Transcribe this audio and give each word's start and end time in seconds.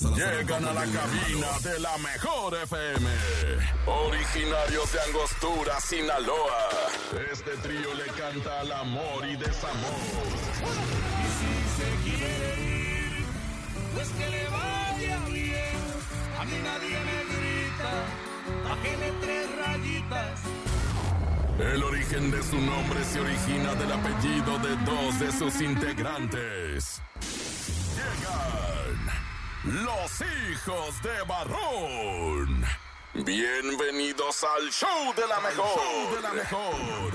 Llegan 0.00 0.64
a 0.64 0.72
la 0.72 0.86
cabina 0.86 1.58
de 1.62 1.78
la 1.78 1.96
mejor 1.98 2.54
FM. 2.54 3.06
Originarios 3.86 4.92
de 4.92 5.00
Angostura, 5.00 5.80
Sinaloa. 5.80 6.68
Este 7.30 7.50
trío 7.58 7.92
le 7.94 8.06
canta 8.06 8.60
al 8.60 8.72
amor 8.72 9.26
y 9.28 9.36
desamor. 9.36 10.00
Y 11.20 11.28
si 11.38 11.52
se 11.76 12.16
quiere 12.16 12.60
ir, 12.62 13.24
pues 13.94 14.08
que 14.08 14.30
le 14.30 14.48
vaya 14.48 15.18
bien. 15.26 15.76
A 16.40 16.44
mí 16.46 16.56
nadie 16.64 16.98
me 17.08 17.24
grita, 17.34 17.92
bájele 18.68 19.12
tres 19.20 19.56
rayitas. 19.56 20.40
El 21.58 21.84
origen 21.84 22.30
de 22.30 22.42
su 22.42 22.58
nombre 22.58 23.04
se 23.04 23.20
origina 23.20 23.74
del 23.74 23.92
apellido 23.92 24.58
de 24.58 24.76
dos 24.84 25.20
de 25.20 25.32
sus 25.32 25.60
integrantes. 25.60 27.02
Los 29.64 30.20
hijos 30.50 31.00
de 31.02 31.22
Barrón. 31.22 32.64
Bienvenidos 33.14 34.42
al 34.42 34.68
show 34.72 35.14
de 35.14 35.24
la 35.28 35.38
mejor. 35.40 35.78
Show 35.78 36.16
de 36.16 36.20
la 36.20 36.32
mejor. 36.32 37.12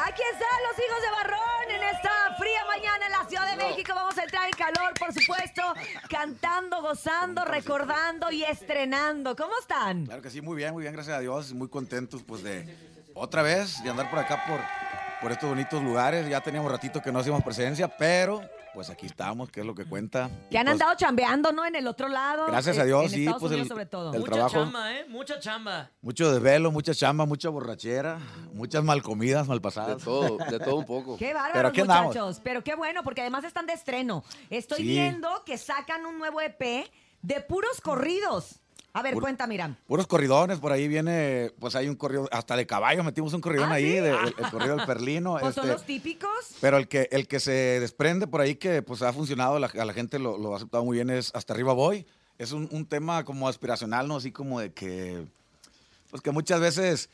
Aquí 0.00 0.22
están 0.32 0.58
los 0.68 0.84
hijos 0.84 1.00
de 1.00 1.10
Barrón 1.12 1.70
en 1.70 1.82
esta 1.84 2.10
fría 2.36 2.64
mañana 2.66 3.06
en 3.06 3.12
la 3.12 3.24
Ciudad 3.28 3.56
de 3.56 3.56
México. 3.56 3.92
Vamos 3.94 4.18
a 4.18 4.24
entrar 4.24 4.46
en 4.46 4.50
calor, 4.50 4.94
por 4.98 5.12
supuesto, 5.12 5.62
cantando, 6.10 6.82
gozando, 6.82 7.44
recordando 7.44 8.32
y 8.32 8.42
estrenando. 8.42 9.36
¿Cómo 9.36 9.52
están? 9.60 10.06
Claro 10.06 10.22
que 10.22 10.30
sí, 10.30 10.40
muy 10.40 10.56
bien, 10.56 10.72
muy 10.72 10.82
bien, 10.82 10.92
gracias 10.92 11.18
a 11.18 11.20
Dios. 11.20 11.52
Muy 11.52 11.68
contentos, 11.68 12.24
pues, 12.26 12.42
de 12.42 12.76
otra 13.14 13.42
vez 13.42 13.80
de 13.84 13.90
andar 13.90 14.10
por 14.10 14.18
acá, 14.18 14.44
por, 14.48 14.60
por 15.22 15.32
estos 15.32 15.48
bonitos 15.48 15.82
lugares. 15.82 16.28
Ya 16.28 16.40
teníamos 16.40 16.70
ratito 16.70 17.00
que 17.00 17.10
no 17.12 17.20
hacíamos 17.20 17.42
presencia, 17.44 17.88
pero 17.88 18.42
pues 18.74 18.88
aquí 18.90 19.04
estamos, 19.06 19.50
que 19.50 19.60
es 19.60 19.66
lo 19.66 19.74
que 19.74 19.84
cuenta. 19.84 20.30
Que 20.50 20.58
han 20.58 20.64
Pues, 20.64 20.72
andado 20.72 20.94
chambeando, 20.96 21.52
¿no? 21.52 21.64
En 21.66 21.76
el 21.76 21.86
otro 21.86 22.08
lado. 22.08 22.46
Gracias 22.46 22.78
a 22.78 22.80
en- 22.82 22.86
Dios, 22.86 23.04
en 23.04 23.10
sí, 23.10 23.20
Estados 23.20 23.40
pues, 23.40 23.52
Unidos 23.52 23.66
el- 23.66 23.68
sobre 23.68 23.86
todo. 23.86 24.12
el 24.14 24.20
Mucha 24.20 24.32
trabajo. 24.32 24.54
chamba, 24.54 24.92
¿eh? 24.94 25.04
Mucha 25.08 25.38
chamba. 25.40 25.90
Mucho 26.00 26.32
desvelo, 26.32 26.70
mucha 26.72 26.94
chamba, 26.94 27.24
mucha 27.26 27.48
borrachera, 27.50 28.18
muchas 28.54 28.82
mal 28.82 29.02
comidas, 29.02 29.46
mal 29.46 29.58
De 29.58 29.62
pasadas. 29.62 30.02
todo, 30.02 30.38
de 30.38 30.58
todo 30.58 30.76
un 30.76 30.86
poco. 30.86 31.16
Qué 31.18 31.30
andamos. 31.32 32.06
muchachos. 32.06 32.40
Pero 32.42 32.64
qué 32.64 32.74
bueno, 32.74 33.02
porque 33.04 33.20
además 33.20 33.44
están 33.44 33.66
de 33.66 33.74
estreno. 33.74 34.24
Estoy 34.50 34.78
Sí. 34.78 34.84
viendo 34.84 35.28
que 35.44 35.58
sacan 35.58 36.06
un 36.06 36.18
nuevo 36.18 36.40
EP 36.40 36.90
de 37.20 37.40
puros 37.42 37.80
corridos. 37.82 38.61
A 38.94 39.00
ver, 39.02 39.14
cuenta, 39.14 39.46
Miram. 39.46 39.74
Puros 39.86 40.06
corridones, 40.06 40.58
por 40.58 40.70
ahí 40.70 40.86
viene, 40.86 41.50
pues 41.58 41.74
hay 41.76 41.88
un 41.88 41.96
corrido, 41.96 42.28
hasta 42.30 42.56
de 42.56 42.66
caballo 42.66 43.02
metimos 43.02 43.32
un 43.32 43.40
corridón 43.40 43.70
¿Ah, 43.72 43.76
ahí, 43.76 43.84
sí? 43.84 44.00
de- 44.00 44.10
el, 44.10 44.34
el 44.38 44.50
corrido 44.50 44.76
del 44.76 44.84
Perlino. 44.86 45.38
Pues 45.40 45.54
son 45.54 45.64
este, 45.64 45.72
los 45.72 45.86
típicos. 45.86 46.30
Pero 46.60 46.76
el 46.76 46.88
que, 46.88 47.08
el 47.10 47.26
que 47.26 47.40
se 47.40 47.52
desprende 47.52 48.26
por 48.26 48.42
ahí 48.42 48.56
que 48.56 48.82
pues 48.82 49.00
ha 49.02 49.12
funcionado, 49.12 49.58
la- 49.58 49.68
a 49.68 49.84
la 49.86 49.92
gente 49.94 50.18
lo, 50.18 50.36
lo 50.36 50.52
ha 50.52 50.56
aceptado 50.56 50.84
muy 50.84 50.96
bien, 50.98 51.08
es 51.10 51.30
Hasta 51.34 51.54
arriba 51.54 51.72
voy. 51.72 52.06
Es 52.38 52.52
un, 52.52 52.68
un 52.70 52.84
tema 52.86 53.24
como 53.24 53.48
aspiracional, 53.48 54.08
¿no? 54.08 54.16
Así 54.16 54.30
como 54.32 54.60
de 54.60 54.72
que, 54.72 55.24
pues 56.10 56.20
que 56.22 56.30
muchas 56.30 56.60
veces 56.60 57.08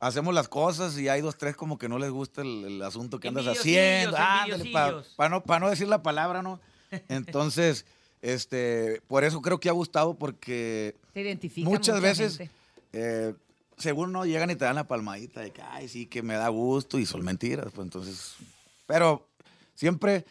hacemos 0.00 0.34
las 0.34 0.48
cosas 0.48 0.98
y 0.98 1.08
hay 1.08 1.20
dos, 1.20 1.36
tres 1.36 1.54
como 1.54 1.76
que 1.78 1.88
no 1.88 1.98
les 1.98 2.10
gusta 2.10 2.40
el, 2.42 2.64
el 2.64 2.82
asunto 2.82 3.20
que 3.20 3.28
andas 3.28 3.44
Envidiosillos, 3.46 3.78
haciendo. 4.14 4.16
Ándale, 4.16 4.72
para 4.72 4.86
envidiosillos. 4.96 5.30
no, 5.30 5.42
pa 5.44 5.60
no 5.60 5.70
decir 5.70 5.86
la 5.86 6.02
palabra, 6.02 6.42
¿no? 6.42 6.58
Entonces, 7.08 7.84
este, 8.22 9.00
por 9.08 9.24
eso 9.24 9.40
creo 9.40 9.58
que 9.58 9.68
ha 9.68 9.72
gustado 9.72 10.14
porque 10.14 10.94
identifica 11.14 11.68
muchas 11.68 11.96
mucha 11.96 12.08
veces, 12.08 12.48
eh, 12.92 13.34
según 13.78 14.12
no 14.12 14.24
llegan 14.26 14.50
y 14.50 14.56
te 14.56 14.64
dan 14.64 14.76
la 14.76 14.86
palmadita 14.86 15.40
de 15.40 15.52
que, 15.52 15.62
ay, 15.62 15.88
sí, 15.88 16.06
que 16.06 16.22
me 16.22 16.34
da 16.34 16.48
gusto 16.48 16.98
y 16.98 17.06
son 17.06 17.24
mentiras. 17.24 17.68
Pues 17.74 17.86
entonces, 17.86 18.34
pero 18.86 19.26
siempre, 19.74 20.24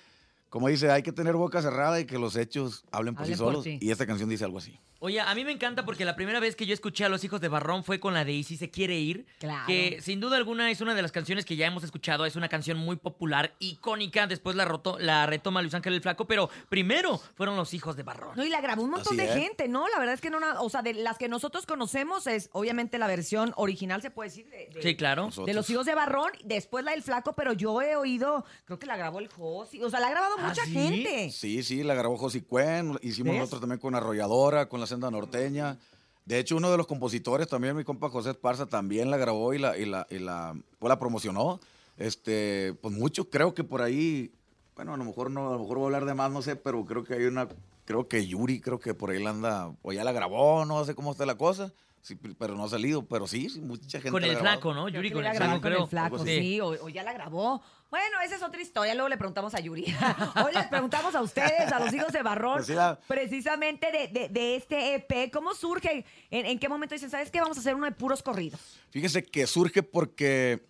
como 0.50 0.68
dice, 0.68 0.92
hay 0.92 1.02
que 1.02 1.12
tener 1.12 1.36
boca 1.36 1.62
cerrada 1.62 2.00
y 2.00 2.06
que 2.06 2.20
los 2.20 2.36
hechos 2.36 2.84
hablen 2.92 3.16
por 3.16 3.24
Hablen 3.24 3.38
sí 3.38 3.44
por 3.44 3.54
solos. 3.54 3.68
Y 3.68 3.92
esta 3.92 4.06
canción 4.06 4.30
dice 4.30 4.46
algo 4.46 4.60
así. 4.60 4.78
Oye, 5.02 5.22
a 5.22 5.34
mí 5.34 5.46
me 5.46 5.52
encanta 5.54 5.86
porque 5.86 6.04
la 6.04 6.16
primera 6.18 6.42
vez 6.42 6.58
que 6.58 6.66
yo 6.66 6.74
escuché 6.74 7.06
a 7.06 7.10
los 7.10 7.24
hijos 7.24 7.40
de 7.40 7.48
Barrón 7.48 7.86
fue 7.86 8.02
con 8.02 8.14
la 8.14 8.26
de 8.26 8.34
Y 8.34 8.44
si 8.44 8.58
se 8.58 8.70
quiere 8.70 9.00
ir. 9.00 9.26
Claro. 9.40 9.66
Que 9.66 10.00
sin 10.02 10.20
duda 10.20 10.36
alguna 10.36 10.70
es 10.72 10.82
una 10.82 10.94
de 10.94 11.02
las 11.02 11.14
canciones 11.14 11.46
que 11.46 11.56
ya 11.56 11.68
hemos 11.68 11.84
escuchado. 11.86 12.26
Es 12.26 12.36
una 12.36 12.50
canción 12.50 12.78
muy 12.78 12.98
popular, 12.98 13.56
icónica. 13.60 14.28
Después 14.28 14.58
la, 14.58 14.66
roto, 14.66 15.00
la 15.00 15.26
retoma 15.26 15.62
Luis 15.62 15.74
Ángel 15.74 15.94
el 15.94 16.02
Flaco. 16.02 16.28
Pero 16.28 16.50
primero 16.68 17.18
fueron 17.36 17.56
los 17.56 17.74
hijos 17.74 17.96
de 17.96 18.04
Barrón. 18.04 18.34
No, 18.36 18.44
y 18.46 18.50
la 18.50 18.60
grabó 18.60 18.84
un 18.84 18.90
montón 18.92 19.18
Así 19.18 19.26
de 19.26 19.34
es. 19.34 19.42
gente, 19.42 19.70
¿no? 19.70 19.88
La 19.88 20.00
verdad 20.00 20.16
es 20.16 20.22
que 20.22 20.30
no, 20.30 20.40
o 20.62 20.70
sea, 20.70 20.82
de 20.82 20.94
las 20.94 21.18
que 21.18 21.30
nosotros 21.30 21.66
conocemos 21.66 22.28
es 22.28 22.50
obviamente 22.52 22.98
la 22.98 23.08
versión 23.08 23.54
original, 23.56 24.02
se 24.02 24.12
puede 24.12 24.30
decir, 24.30 24.50
de, 24.50 24.70
de- 24.74 24.82
Sí, 24.82 24.96
claro. 24.98 25.24
Nosotros. 25.28 25.46
de 25.48 25.54
los 25.54 25.70
hijos 25.70 25.86
de 25.86 25.96
Barrón, 25.96 26.32
después 26.44 26.84
la 26.84 26.92
del 26.92 27.04
Flaco, 27.04 27.34
pero 27.38 27.54
yo 27.54 27.82
he 27.82 27.96
oído, 27.96 28.44
creo 28.66 28.80
que 28.80 28.86
la 28.86 28.98
grabó 28.98 29.20
el 29.20 29.30
Josi, 29.30 29.82
o 29.82 29.90
sea, 29.90 30.02
la 30.02 30.08
ha 30.08 30.12
grabado 30.12 30.36
¿Ah, 30.40 30.48
mucha 30.50 30.66
sí? 30.66 30.74
gente. 30.74 31.32
Sí, 31.32 31.64
sí, 31.64 31.84
la 31.84 31.94
grabó 31.94 32.18
José 32.18 32.44
Cuen, 32.44 33.00
hicimos 33.02 33.32
¿Ves? 33.32 33.40
nosotros 33.40 33.62
también 33.62 33.80
con 33.80 33.96
Arrolladora, 33.96 34.68
con 34.68 34.82
La 34.82 34.89
Senda 34.90 35.10
Norteña. 35.10 35.78
De 36.26 36.38
hecho, 36.38 36.58
uno 36.58 36.70
de 36.70 36.78
los 36.78 36.86
compositores, 36.86 37.48
también 37.48 37.76
mi 37.76 37.84
compa 37.84 38.10
José 38.10 38.32
Esparza, 38.32 38.66
también 38.66 39.10
la 39.10 39.18
grabó 39.18 39.54
y 39.54 39.58
la, 39.58 39.78
y 39.78 39.86
la, 39.86 40.06
y 40.10 40.20
la, 40.20 40.56
pues 40.78 40.90
la 40.90 41.00
promocionó. 41.00 41.60
Este, 41.98 42.76
pues 42.82 42.94
mucho, 42.94 43.30
creo 43.30 43.54
que 43.54 43.64
por 43.64 43.82
ahí, 43.82 44.32
bueno, 44.76 44.94
a 44.94 44.98
lo 44.98 45.06
mejor 45.06 45.32
no, 45.32 45.50
a 45.50 45.54
lo 45.54 45.60
mejor 45.60 45.78
voy 45.78 45.86
a 45.86 45.88
hablar 45.88 46.06
de 46.06 46.14
más, 46.14 46.32
no 46.32 46.42
sé, 46.42 46.56
pero 46.56 46.86
creo 46.86 47.04
que 47.04 47.16
hay 47.16 47.26
una, 47.26 47.48
creo 47.90 48.08
que 48.08 48.28
Yuri, 48.28 48.62
creo 48.62 48.80
que 48.80 48.94
por 48.94 49.10
ahí 49.10 49.22
la 49.22 49.32
anda, 49.32 49.72
o 49.82 49.92
ya 49.92 50.04
la 50.04 50.12
grabó, 50.12 50.64
no 50.64 50.86
sé 50.86 50.94
cómo 50.94 51.12
está 51.14 51.26
la 51.26 51.34
cosa, 51.36 51.74
sí, 52.04 52.16
pero 52.38 52.54
no 52.56 52.66
ha 52.66 52.70
salido, 52.70 53.08
pero 53.08 53.26
sí, 53.26 53.50
sí, 53.50 53.62
mucha 53.62 53.98
gente 54.00 54.12
Con 54.12 54.24
el. 54.24 54.38
Flaco, 54.38 54.76
¿no? 54.76 54.88
Yuri 54.90 55.10
con 55.10 55.24
la 55.24 55.32
el 55.32 55.36
grabó 55.38 55.54
Flaco, 55.54 55.62
con 55.64 55.72
creo. 55.72 55.84
el 55.86 55.90
Flaco, 55.90 56.16
Algo 56.18 56.26
sí, 56.28 56.38
así. 56.38 56.62
o, 56.62 56.68
o 56.68 56.90
ya 56.90 57.02
la 57.02 57.14
grabó. 57.14 57.64
Bueno, 57.90 58.22
esa 58.24 58.36
es 58.36 58.44
otra 58.44 58.62
historia, 58.62 58.94
luego 58.94 59.10
le 59.10 59.18
preguntamos 59.18 59.56
a 59.56 59.60
Yuri. 59.60 59.86
Hoy 60.46 60.54
les 60.54 60.68
preguntamos 60.68 61.16
a 61.16 61.22
ustedes, 61.24 61.72
a 61.72 61.80
los 61.80 61.92
hijos 61.92 62.14
de 62.14 62.22
Barrón, 62.22 62.58
Pues 62.58 62.68
sí, 62.68 62.74
la- 62.76 63.00
precisamente 63.08 63.92
de, 63.92 64.08
de- 64.10 64.30
de 64.30 64.56
este 64.56 64.94
EP, 64.94 65.32
¿cómo 65.34 65.56
surge? 65.56 66.06
¿En, 66.30 66.46
en 66.46 66.60
qué 66.60 66.70
momento 66.70 66.94
dicen, 66.94 67.10
sabes 67.10 67.32
qué? 67.32 67.42
Vamos 67.42 67.58
a 67.58 67.62
hacer 67.62 67.74
uno 67.74 67.86
de 67.86 67.92
puros 67.94 68.22
corridos. 68.22 68.60
Fíjese 68.92 69.24
que 69.24 69.48
surge 69.48 69.82
porque 69.82 70.64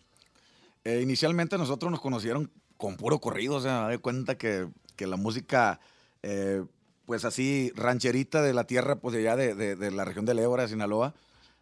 eh, 0.85 1.01
inicialmente 1.03 1.57
nosotros 1.57 1.91
nos 1.91 1.99
conocieron 1.99 2.49
con 2.77 2.95
puro 2.95 3.19
corrido, 3.19 3.55
o 3.55 3.61
sea, 3.61 3.89
de 3.89 3.97
cuenta 3.97 4.37
que, 4.37 4.69
que 4.95 5.05
la 5.05 5.17
música, 5.17 5.81
eh, 6.23 6.63
pues 7.09 7.25
así, 7.25 7.71
rancherita 7.75 8.43
de 8.43 8.53
la 8.53 8.65
tierra, 8.65 8.97
pues 8.97 9.13
de 9.15 9.21
allá 9.21 9.35
de, 9.35 9.55
de- 9.55 9.75
de 9.75 9.89
la 9.89 10.05
región 10.05 10.25
de 10.25 10.35
Lébora, 10.35 10.61
de 10.61 10.69
Sinaloa, 10.69 11.15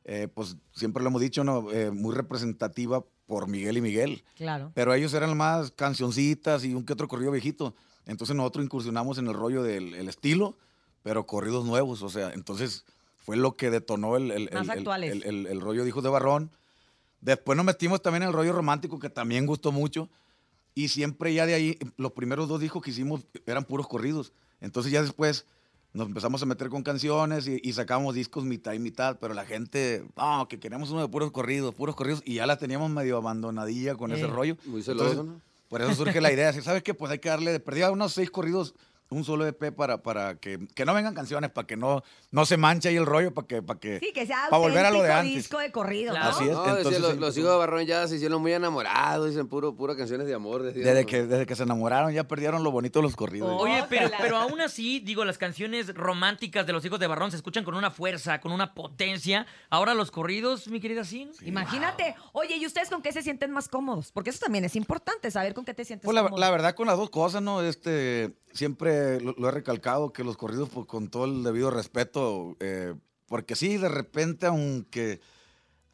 eh, 0.04 0.28
pues 0.34 0.58
siempre 0.74 1.02
lo 1.02 1.08
hemos 1.08 1.22
dicho, 1.22 1.46
¿no? 1.46 1.72
Eh, 1.72 1.90
muy 1.90 2.14
representativa 2.14 3.02
por 3.28 3.48
Miguel 3.48 3.78
y 3.78 3.82
Miguel. 3.82 4.26
Claro. 4.36 4.74
Pero 4.76 4.94
ellos 4.94 5.14
eran 5.14 5.38
más 5.38 5.72
cancioncitas 5.72 6.66
y 6.66 6.74
un 6.74 6.84
que 6.86 6.92
otro 6.92 7.08
corrido 7.08 7.32
viejito. 7.32 7.74
Entonces 8.06 8.36
nosotros 8.36 8.66
incursionamos 8.66 9.20
en 9.20 9.28
el 9.28 9.34
rollo 9.36 9.64
del 9.64 9.94
el 9.94 10.10
estilo, 10.10 10.58
pero 11.02 11.26
corridos 11.26 11.64
nuevos. 11.66 12.02
O 12.02 12.10
sea, 12.10 12.32
entonces 12.34 12.84
fue 13.26 13.38
lo 13.38 13.56
que 13.56 13.70
detonó 13.70 14.18
el, 14.18 14.34
Más 14.68 14.68
el- 15.14 15.24
el- 15.24 15.48
el 15.48 15.62
rollo 15.62 15.84
de 15.84 15.88
Hijos 15.88 16.04
de 16.04 16.10
Barrón. 16.10 16.52
Después 17.22 17.56
nos 17.56 17.66
metimos 17.66 18.02
también 18.02 18.24
en 18.24 18.28
el 18.30 18.36
rollo 18.36 18.52
romántico, 18.52 19.00
que 19.00 19.10
también 19.10 19.46
gustó 19.46 19.72
mucho. 19.72 20.10
Y 20.78 20.90
siempre 20.90 21.34
ya 21.34 21.48
de 21.48 21.56
ahí, 21.56 21.78
los 21.98 22.12
primeros 22.12 22.48
dos 22.48 22.62
discos 22.62 22.84
que 22.84 22.92
hicimos 22.92 23.22
eran 23.48 23.64
puros 23.66 23.88
corridos. 23.88 24.32
Entonces 24.62 24.92
ya 24.92 25.02
después 25.02 25.46
nos 25.94 26.06
empezamos 26.08 26.40
a 26.44 26.46
meter 26.46 26.70
con 26.70 26.84
canciones 26.84 27.48
y, 27.48 27.60
y 27.64 27.74
sacamos 27.74 28.14
discos 28.14 28.44
mitad 28.46 28.74
y 28.74 28.80
mitad, 28.80 29.18
pero 29.20 29.34
la 29.34 29.44
gente, 29.44 30.06
no, 30.16 30.48
que 30.48 30.60
queremos 30.60 30.92
uno 30.92 31.02
de 31.02 31.08
puros 31.08 31.32
corridos, 31.32 31.74
puros 31.74 31.96
corridos, 31.96 32.22
y 32.26 32.36
ya 32.36 32.46
la 32.46 32.58
teníamos 32.60 32.92
medio 32.92 33.18
abandonadilla 33.18 33.96
con 33.96 34.12
ese 34.12 34.26
Eh. 34.26 34.28
rollo. 34.28 34.56
Muy 34.66 34.84
celoso, 34.84 35.10
Entonces, 35.10 35.34
¿no? 35.34 35.42
Por 35.68 35.82
eso 35.82 35.96
surge 35.96 36.22
la 36.22 36.32
idea, 36.32 36.54
¿sabes 36.62 36.84
qué? 36.84 36.94
Pues 36.94 37.12
hay 37.12 37.18
que 37.18 37.30
darle 37.30 37.52
de 37.52 37.60
perdida 37.60 37.90
unos 37.90 38.14
seis 38.14 38.30
corridos, 38.30 38.76
un 39.10 39.24
solo 39.24 39.46
EP 39.48 39.72
para, 39.74 40.04
para 40.04 40.36
que, 40.36 40.60
que 40.76 40.86
no 40.86 40.94
vengan 40.94 41.14
canciones, 41.14 41.50
para 41.50 41.66
que 41.66 41.78
no, 41.78 42.04
no 42.32 42.46
se 42.46 42.58
manche 42.58 42.90
ahí 42.90 42.98
el 42.98 43.06
rollo, 43.06 43.34
para 43.34 43.48
que, 43.48 43.62
para 43.62 43.80
que, 43.80 44.00
Sí, 44.00 44.12
que 44.14 44.26
sea 44.26 44.48
para 44.50 44.58
volver 44.62 44.86
a 44.86 44.92
lo 44.92 45.02
de 45.02 45.14
antes. 45.14 45.34
disco 45.36 45.60
de 45.60 45.72
corrido, 45.72 46.12
Claro. 46.12 46.32
¿no? 46.32 46.36
Así 46.36 46.44
es. 46.46 46.52
No, 46.52 46.62
decía, 46.64 46.78
entonces, 46.78 47.02
los, 47.02 47.12
sí, 47.14 47.20
los 47.20 47.38
hijos 47.38 47.52
de 47.52 47.58
Barrón 47.58 47.86
ya 47.86 48.08
se 48.08 48.16
hicieron 48.18 48.42
muy 48.42 48.52
enamorados, 48.54 49.30
dicen 49.30 49.48
puro, 49.48 49.76
puro 49.76 49.96
canciones 49.96 50.28
de 50.28 50.34
amor. 50.34 50.64
decían. 50.64 50.86
Desde 50.86 51.06
que, 51.06 51.24
desde 51.26 51.46
que 51.46 51.56
se 51.56 51.64
enamoraron 51.64 52.12
ya 52.12 52.26
perdieron 52.28 52.64
lo 52.64 52.72
bonito 52.72 53.00
de 53.00 53.04
los 53.04 53.16
corridos. 53.16 53.50
Oh. 53.50 53.58
Oye, 53.64 53.84
pero, 53.90 54.38
aún 54.38 54.60
así, 54.62 55.00
digo, 55.00 55.24
las 55.26 55.38
canciones 55.38 55.94
románticas 55.94 56.66
de 56.68 56.74
los 56.74 56.84
hijos 56.86 57.00
de 57.00 57.08
Barrón 57.08 57.32
se 57.32 57.38
escuchan 57.38 57.64
con 57.64 57.76
una 57.76 57.92
fuerza, 57.92 58.42
con 58.42 58.52
una 58.52 58.74
potencia. 58.74 59.46
Ahora 59.70 59.94
los 59.94 60.12
corridos, 60.12 60.68
mi 60.68 60.80
querida 60.80 61.04
Sin. 61.04 61.32
Imagínate. 61.46 62.16
Oye, 62.34 62.58
¿y 62.58 62.66
ustedes 62.66 62.90
con 62.90 63.02
qué 63.02 63.12
se 63.14 63.22
sienten 63.22 63.52
más 63.52 63.70
cómodos? 63.70 64.12
Porque 64.12 64.30
eso 64.32 64.40
también 64.40 64.66
es 64.66 64.76
importante, 64.76 65.32
saber 65.32 65.54
con 65.54 65.64
qué 65.66 65.74
te 65.74 65.86
sientes 65.86 66.06
Pues 66.06 66.14
la, 66.16 66.24
cómodo. 66.24 66.40
la 66.40 66.52
verdad 66.52 66.76
con 66.76 66.88
las 66.88 66.98
dos 66.98 67.10
cosas, 67.10 67.42
¿no? 67.42 67.62
Este, 67.62 68.34
siempre 68.58 69.22
lo, 69.22 69.34
lo 69.38 69.48
he 69.48 69.52
recalcado 69.52 70.12
que 70.12 70.24
los 70.24 70.36
corridos, 70.38 70.70
pues, 70.70 70.86
con 70.88 71.08
todo 71.10 71.26
el 71.26 71.44
debido 71.44 71.72
respeto, 71.72 72.58
eh, 72.60 72.94
porque 73.28 73.56
sí, 73.56 73.78
de 73.78 73.90
repente, 73.90 74.46
aunque, 74.48 75.20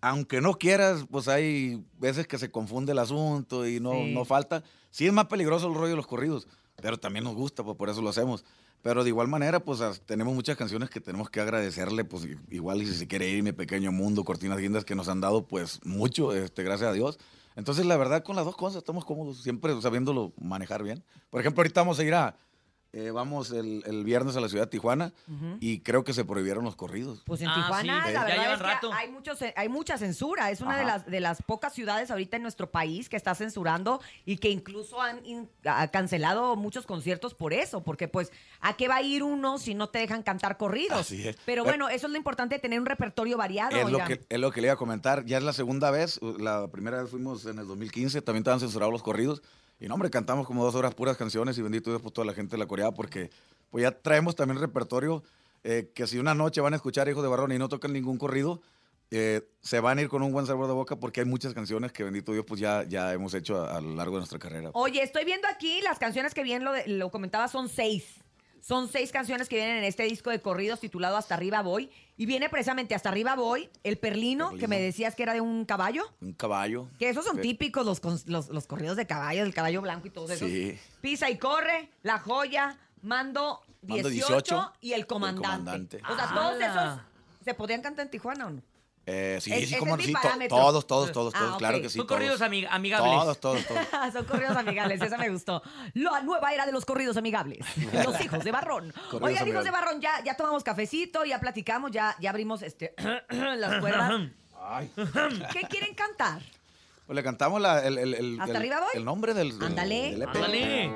aunque 0.01 0.41
no 0.41 0.55
quieras, 0.57 1.05
pues 1.09 1.27
hay 1.27 1.83
veces 1.99 2.27
que 2.27 2.37
se 2.37 2.51
confunde 2.51 2.91
el 2.91 2.99
asunto 2.99 3.67
y 3.67 3.79
no, 3.79 3.91
Sí. 3.93 4.13
no 4.13 4.25
falta. 4.25 4.63
Sí 4.89 5.07
es 5.07 5.13
más 5.13 5.25
peligroso 5.25 5.67
el 5.67 5.73
rollo 5.75 5.91
de 5.91 5.95
los 5.95 6.07
corridos, 6.07 6.47
pero 6.81 6.99
también 6.99 7.23
nos 7.23 7.35
gusta, 7.35 7.63
pues 7.63 7.77
por 7.77 7.89
eso 7.89 8.01
lo 8.01 8.09
hacemos. 8.09 8.43
Pero 8.81 9.03
de 9.03 9.09
igual 9.09 9.29
manera, 9.29 9.61
pues 9.61 9.79
tenemos 10.05 10.33
muchas 10.35 10.57
canciones 10.57 10.89
que 10.89 10.99
tenemos 10.99 11.29
que 11.29 11.39
agradecerle, 11.39 12.03
pues 12.03 12.27
igual 12.49 12.81
y 12.81 12.85
si 12.85 12.93
se 12.95 13.07
quiere 13.07 13.29
ir, 13.29 13.41
mi 13.41 13.53
pequeño 13.53 13.93
mundo, 13.93 14.25
Cortinas 14.25 14.59
Guindas, 14.59 14.83
que 14.83 14.93
nos 14.93 15.07
han 15.07 15.21
dado 15.21 15.47
pues 15.47 15.79
mucho, 15.85 16.33
este, 16.33 16.63
gracias 16.63 16.89
a 16.89 16.93
Dios. 16.93 17.17
Entonces, 17.55 17.85
la 17.85 17.95
verdad, 17.95 18.23
con 18.23 18.35
las 18.35 18.43
dos 18.45 18.57
cosas 18.57 18.79
estamos 18.79 19.05
cómodos, 19.05 19.41
siempre 19.41 19.79
sabiéndolo 19.81 20.33
manejar 20.41 20.83
bien. 20.83 21.01
Por 21.29 21.39
ejemplo, 21.39 21.61
ahorita 21.61 21.79
vamos 21.81 21.97
a 21.99 22.03
ir 22.03 22.13
a, 22.13 22.35
eh, 22.93 23.09
vamos 23.11 23.51
el, 23.51 23.83
el 23.87 24.03
viernes 24.03 24.35
a 24.37 24.39
la 24.39 24.47
ciudad 24.49 24.65
de 24.65 24.69
Tijuana 24.69 25.11
y 25.59 25.79
creo 25.79 26.03
que 26.03 26.13
se 26.13 26.23
prohibieron 26.25 26.63
los 26.63 26.75
corridos. 26.75 27.23
Pues 27.25 27.41
en 27.41 27.47
Ah, 27.49 27.55
Tijuana, 27.55 28.05
sí, 28.05 28.13
la 28.13 28.13
ya 28.13 28.23
verdad 28.23 28.35
llevan 28.37 28.51
es 28.53 28.57
que 28.57 28.63
rato. 28.63 28.93
hay, 28.93 29.09
mucho, 29.11 29.35
ce- 29.35 29.53
hay 29.57 29.67
mucha 29.67 29.97
censura. 29.97 30.51
Es 30.51 30.61
una 30.61 30.77
de 30.77 30.85
las, 30.85 31.05
de 31.07 31.19
las 31.19 31.41
pocas 31.41 31.73
ciudades 31.73 32.11
ahorita 32.11 32.37
en 32.37 32.43
nuestro 32.43 32.69
país 32.69 33.09
que 33.09 33.17
está 33.17 33.33
censurando 33.35 33.99
y 34.25 34.37
que 34.37 34.49
incluso 34.49 35.01
han 35.01 35.25
in- 35.25 35.49
ha 35.65 35.87
cancelado 35.89 36.55
muchos 36.55 36.85
conciertos 36.85 37.33
por 37.33 37.51
eso. 37.53 37.83
Porque, 37.83 38.07
pues, 38.07 38.31
¿a 38.61 38.75
qué 38.77 38.87
va 38.87 38.97
a 38.97 39.01
ir 39.01 39.23
uno 39.23 39.57
si 39.57 39.73
no 39.73 39.89
te 39.89 39.99
dejan 39.99 40.21
cantar 40.23 40.57
corridos? 40.57 40.99
Así 40.99 41.27
es. 41.27 41.35
Pero 41.45 41.63
Eh, 41.63 41.65
bueno, 41.65 41.89
eso 41.89 42.05
es 42.07 42.11
lo 42.11 42.17
importante 42.17 42.55
de 42.55 42.59
tener 42.59 42.79
un 42.79 42.85
repertorio 42.85 43.37
variado. 43.37 43.75
Es 43.75 43.89
lo, 43.89 44.03
que, 44.05 44.21
es 44.29 44.39
lo 44.39 44.51
que 44.51 44.61
le 44.61 44.67
iba 44.67 44.73
a 44.75 44.77
comentar. 44.77 45.25
Ya 45.25 45.37
es 45.39 45.43
la 45.43 45.53
segunda 45.53 45.89
vez. 45.89 46.19
La 46.39 46.67
primera 46.67 47.01
vez 47.01 47.09
fuimos 47.09 47.43
en 47.47 47.57
el 47.57 47.65
2015. 47.67 48.21
También 48.21 48.41
estaban 48.43 48.59
censurados 48.59 48.91
los 48.93 49.01
corridos. 49.01 49.41
Y 49.79 49.87
no, 49.87 49.95
hombre, 49.95 50.09
cantamos 50.09 50.47
como 50.47 50.63
dos 50.63 50.75
horas 50.75 50.93
puras 50.93 51.17
canciones. 51.17 51.57
Y 51.57 51.61
bendito 51.61 51.89
Dios 51.89 52.01
por 52.01 52.11
toda 52.11 52.25
la 52.25 52.33
gente 52.33 52.51
de 52.51 52.57
la 52.57 52.65
coreada. 52.65 52.91
Porque 52.93 53.29
pues 53.69 53.83
ya 53.83 53.91
traemos 53.91 54.35
también 54.35 54.59
repertorio. 54.59 55.23
eh, 55.65 55.91
que 55.95 56.07
si 56.07 56.19
una 56.19 56.33
noche 56.35 56.59
van 56.61 56.73
a 56.73 56.75
escuchar 56.75 57.07
Hijos 57.07 57.23
de 57.23 57.29
Barrón 57.29 57.51
y 57.53 57.57
no 57.57 57.69
tocan 57.69 57.93
ningún 57.93 58.17
corrido, 58.17 58.61
eh, 59.11 59.47
se 59.61 59.79
van 59.79 59.97
a 59.97 60.01
ir 60.01 60.09
con 60.09 60.21
un 60.21 60.31
buen 60.33 60.45
sabor 60.45 60.67
de 60.67 60.73
boca. 60.73 60.95
Porque 60.97 61.21
hay 61.21 61.25
muchas 61.25 61.53
canciones 61.53 61.91
que 61.91 62.03
bendito 62.03 62.33
Dios 62.33 62.45
pues 62.45 62.59
ya, 62.59 62.83
ya 62.83 63.13
hemos 63.13 63.33
hecho 63.33 63.63
a, 63.63 63.79
lo 63.81 63.95
largo 63.95 64.15
de 64.15 64.19
nuestra 64.21 64.39
carrera. 64.39 64.71
Oye, 64.73 65.01
estoy 65.03 65.25
viendo 65.25 65.47
aquí 65.47 65.81
las 65.81 65.99
canciones 65.99 66.33
que 66.33 66.43
bien 66.43 66.63
lo, 66.63 66.73
lo 66.87 67.11
comentaba, 67.11 67.47
son 67.47 67.69
seis. 67.69 68.22
Son 68.63 68.87
seis 68.87 69.11
canciones 69.11 69.49
que 69.49 69.57
vienen 69.57 69.75
en 69.79 69.83
este 69.83 70.03
disco 70.03 70.29
de 70.29 70.39
corridos 70.39 70.79
titulado 70.79 71.17
Hasta 71.17 71.35
arriba 71.35 71.61
voy. 71.61 71.91
Y 72.15 72.25
viene 72.25 72.47
precisamente 72.47 72.95
Hasta 72.95 73.09
arriba 73.09 73.35
voy, 73.35 73.69
El 73.83 73.97
Perlino, 73.97 74.51
que 74.57 74.69
me 74.69 74.79
decías 74.79 75.15
que 75.15 75.23
era 75.23 75.33
de 75.33 75.41
un 75.41 75.65
caballo. 75.65 76.03
Un 76.21 76.31
caballo. 76.31 76.87
Que 76.97 77.09
esos 77.09 77.25
son 77.25 77.41
típicos, 77.41 77.85
los, 77.85 78.25
los, 78.27 78.47
los 78.47 78.65
corridos 78.65 78.95
de 78.95 79.05
caballo, 79.05 79.43
el 79.43 79.53
caballo 79.53 79.81
blanco 79.81 80.07
y 80.07 80.11
todo 80.11 80.31
eso. 80.31 80.47
Sí. 80.47 80.79
Pisa 81.01 81.29
y 81.29 81.37
corre, 81.37 81.89
La 82.03 82.19
Joya, 82.19 82.77
Mando 83.01 83.59
18, 83.81 84.01
Mando 84.03 84.09
18, 84.09 84.73
y 84.79 84.93
El 84.93 85.07
Comandante. 85.07 85.41
Comandante. 85.49 85.97
O 85.97 86.15
sea, 86.15 86.29
Ah. 86.29 86.33
todos 86.33 86.61
esos 86.61 86.99
se 87.43 87.53
podrían 87.55 87.81
cantar 87.81 88.05
en 88.05 88.11
Tijuana 88.11 88.47
o 88.47 88.49
no? 88.51 88.61
Eh, 89.05 89.37
sí, 89.41 89.51
Es- 89.51 89.67
sí, 89.69 89.75
como 89.77 89.97
sí, 89.97 90.13
to- 90.13 90.19
parámetro. 90.21 90.57
todos, 90.57 90.87
todos, 90.87 91.11
todos, 91.11 91.33
Ah, 91.35 91.39
todos, 91.39 91.57
claro 91.57 91.81
que 91.81 91.89
sí. 91.89 91.97
Son 91.97 92.07
todos. 92.07 92.19
corridos 92.19 92.39
ami- 92.41 92.65
amigables. 92.71 93.11
Todos, 93.11 93.39
todos, 93.39 93.65
todos. 93.67 93.81
Son 94.13 94.25
corridos 94.25 94.55
amigables, 94.55 95.01
esa 95.01 95.17
me 95.17 95.29
gustó. 95.29 95.61
La 95.93 96.21
nueva 96.21 96.53
era 96.53 96.65
de 96.65 96.71
los 96.71 96.85
corridos 96.85 97.17
amigables. 97.17 97.59
Los 98.05 98.21
hijos 98.21 98.43
de 98.45 98.51
Barrón. 98.51 98.93
Corridos 99.11 99.21
Oigan, 99.21 99.31
hijos 99.31 99.41
amigables. 99.41 99.63
de 99.65 99.71
Barrón, 99.71 100.01
ya, 100.01 100.23
ya 100.23 100.37
tomamos 100.37 100.63
cafecito, 100.63 101.25
ya 101.25 101.39
platicamos, 101.41 101.91
ya, 101.91 102.15
ya 102.21 102.29
abrimos 102.29 102.61
este, 102.61 102.93
las 103.29 103.79
cuerdas. 103.81 104.21
Ay. 104.65 104.89
¿Qué 105.51 105.61
quieren 105.67 105.93
cantar? 105.95 106.41
Pues 107.05 107.15
le 107.17 107.23
cantamos 107.23 107.59
la- 107.59 107.85
el, 107.85 107.97
el, 107.97 108.13
el, 108.13 108.39
¿Hasta 108.39 108.51
el- 108.51 108.57
arriba 108.57 108.79
voy? 108.79 108.89
el 108.93 109.03
nombre 109.03 109.33
del, 109.33 109.51
Ándale. 109.61 110.11
del 110.11 110.21
EP. 110.21 110.29
Ándale. 110.29 110.91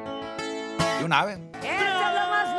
Y 1.01 1.03
un 1.03 1.11
ave. 1.11 1.33
Esto 1.33 1.67
es 1.67 1.79
lo 1.81 2.29
más 2.29 2.55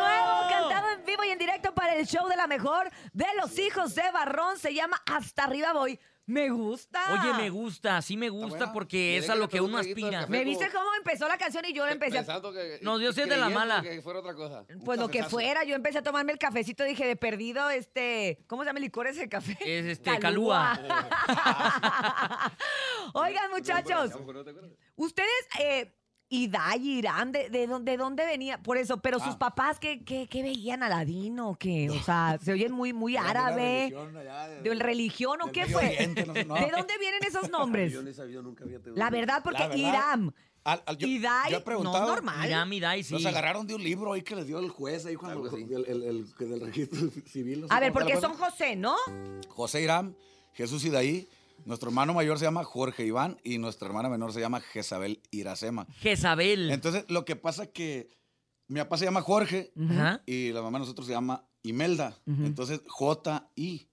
el 1.98 2.06
show 2.06 2.28
de 2.28 2.36
la 2.36 2.46
mejor 2.46 2.90
de 3.12 3.26
los 3.40 3.58
hijos 3.58 3.94
de 3.94 4.10
Barrón. 4.12 4.58
Se 4.58 4.72
llama 4.72 5.02
Hasta 5.06 5.44
arriba 5.44 5.72
voy. 5.72 5.98
Me 6.28 6.50
gusta. 6.50 7.00
Oye, 7.14 7.32
me 7.42 7.48
gusta, 7.48 8.02
sí 8.02 8.18
me 8.18 8.28
gusta 8.28 8.70
porque 8.70 9.16
es 9.16 9.30
a 9.30 9.34
lo 9.34 9.48
que 9.48 9.62
uno 9.62 9.78
aspira. 9.78 10.26
¿Me 10.26 10.44
viste 10.44 10.68
cómo 10.70 10.94
empezó 10.98 11.26
la 11.26 11.38
canción 11.38 11.64
y 11.64 11.72
yo 11.72 11.86
la 11.86 11.92
empecé 11.92 12.18
a... 12.18 12.20
Pensando 12.20 12.52
que, 12.52 12.80
Nos 12.82 13.00
dio 13.00 13.14
sed 13.14 13.30
de 13.30 13.38
la 13.38 13.48
mala. 13.48 13.80
Que 13.80 14.02
fuera 14.02 14.20
otra 14.20 14.34
cosa. 14.34 14.66
Pues 14.84 15.00
lo 15.00 15.08
que 15.08 15.24
fuera, 15.24 15.64
yo 15.64 15.74
empecé 15.74 15.98
a 15.98 16.02
tomarme 16.02 16.32
el 16.32 16.38
cafecito, 16.38 16.84
dije, 16.84 17.06
de 17.06 17.16
perdido, 17.16 17.70
este, 17.70 18.44
¿cómo 18.46 18.62
se 18.62 18.66
llama 18.66 18.78
el 18.78 18.84
licor 18.84 19.06
ese 19.06 19.26
café? 19.26 19.56
Es, 19.64 19.86
este, 19.86 20.18
Calúa. 20.18 20.78
Oigan, 23.14 23.50
muchachos, 23.50 24.12
ustedes, 24.96 25.48
eh, 25.60 25.97
Iday, 26.30 26.86
Irán, 26.98 27.32
¿de, 27.32 27.48
de, 27.48 27.66
dónde- 27.66 27.92
de 27.92 27.96
dónde 27.96 28.26
venía? 28.26 28.62
Por 28.62 28.76
eso, 28.76 28.98
pero 29.00 29.18
sus 29.18 29.34
Ah. 29.34 29.38
papás, 29.38 29.78
¿qué, 29.78 30.04
qué, 30.04 30.26
qué 30.28 30.42
veían 30.42 30.82
Aladino? 30.82 31.56
¿Qué? 31.58 31.88
O 31.90 32.02
sea, 32.02 32.38
se 32.42 32.52
oyen 32.52 32.72
muy, 32.72 32.92
muy 32.92 33.16
árabe. 33.16 33.94
¿De 34.62 34.74
religión 34.74 35.40
o 35.42 35.50
qué 35.52 35.66
fue? 35.66 35.86
Oriente, 35.86 36.26
no 36.26 36.34
sé, 36.34 36.44
no. 36.44 36.54
¿De 36.54 36.70
dónde 36.70 36.98
vienen 36.98 37.20
esos 37.26 37.50
nombres? 37.50 37.92
Yo 37.92 38.00
he 38.02 38.12
sabido, 38.14 38.42
nunca 38.42 38.64
había 38.64 38.78
tenido- 38.78 38.96
La 38.98 39.08
verdad, 39.10 39.40
porque 39.42 39.60
La 39.60 39.68
verdad, 39.68 39.88
Irán, 39.88 40.34
Al- 40.64 40.82
al- 40.84 40.98
yo, 40.98 41.06
Iday, 41.08 41.50
yo 41.50 41.56
he 41.58 41.60
preguntado. 41.62 42.00
no 42.00 42.06
normal. 42.08 42.68
Mira, 42.68 42.96
y 42.98 43.02
sí. 43.04 43.14
Los 43.14 43.24
agarraron 43.24 43.66
de 43.66 43.74
un 43.74 43.82
libro 43.82 44.12
ahí 44.12 44.20
que 44.22 44.36
les 44.36 44.46
dio 44.46 44.58
el 44.58 44.68
juez 44.68 45.06
ahí 45.06 45.14
cuando 45.16 45.46
así. 45.46 45.62
el, 45.62 45.84
el, 45.86 46.02
el- 46.02 46.26
que 46.36 46.44
del 46.44 46.60
registro 46.60 46.98
civil. 47.26 47.62
no 47.62 47.68
sé 47.68 47.74
A 47.74 47.80
ver, 47.80 47.92
porque 47.92 48.20
son 48.20 48.34
José, 48.34 48.76
¿no? 48.76 48.94
José 49.48 49.80
Irán, 49.82 50.14
Jesús 50.52 50.84
Idaí. 50.84 51.26
Nuestro 51.68 51.90
hermano 51.90 52.14
mayor 52.14 52.38
se 52.38 52.46
llama 52.46 52.64
Jorge 52.64 53.04
Iván 53.04 53.38
y 53.44 53.58
nuestra 53.58 53.86
hermana 53.88 54.08
menor 54.08 54.32
se 54.32 54.40
llama 54.40 54.60
Jezabel 54.60 55.20
Iracema. 55.30 55.86
Jezabel. 55.98 56.70
Entonces, 56.70 57.04
lo 57.08 57.26
que 57.26 57.36
pasa 57.36 57.64
es 57.64 57.68
que 57.68 58.08
mi 58.68 58.80
papá 58.80 58.96
se 58.96 59.04
llama 59.04 59.20
Jorge 59.20 59.70
Ajá. 59.90 60.22
y 60.24 60.50
la 60.52 60.62
mamá 60.62 60.78
de 60.78 60.84
nosotros 60.84 61.06
se 61.06 61.12
llama 61.12 61.46
Imelda. 61.62 62.16
Entonces, 62.26 62.80
J-I. 62.86 63.86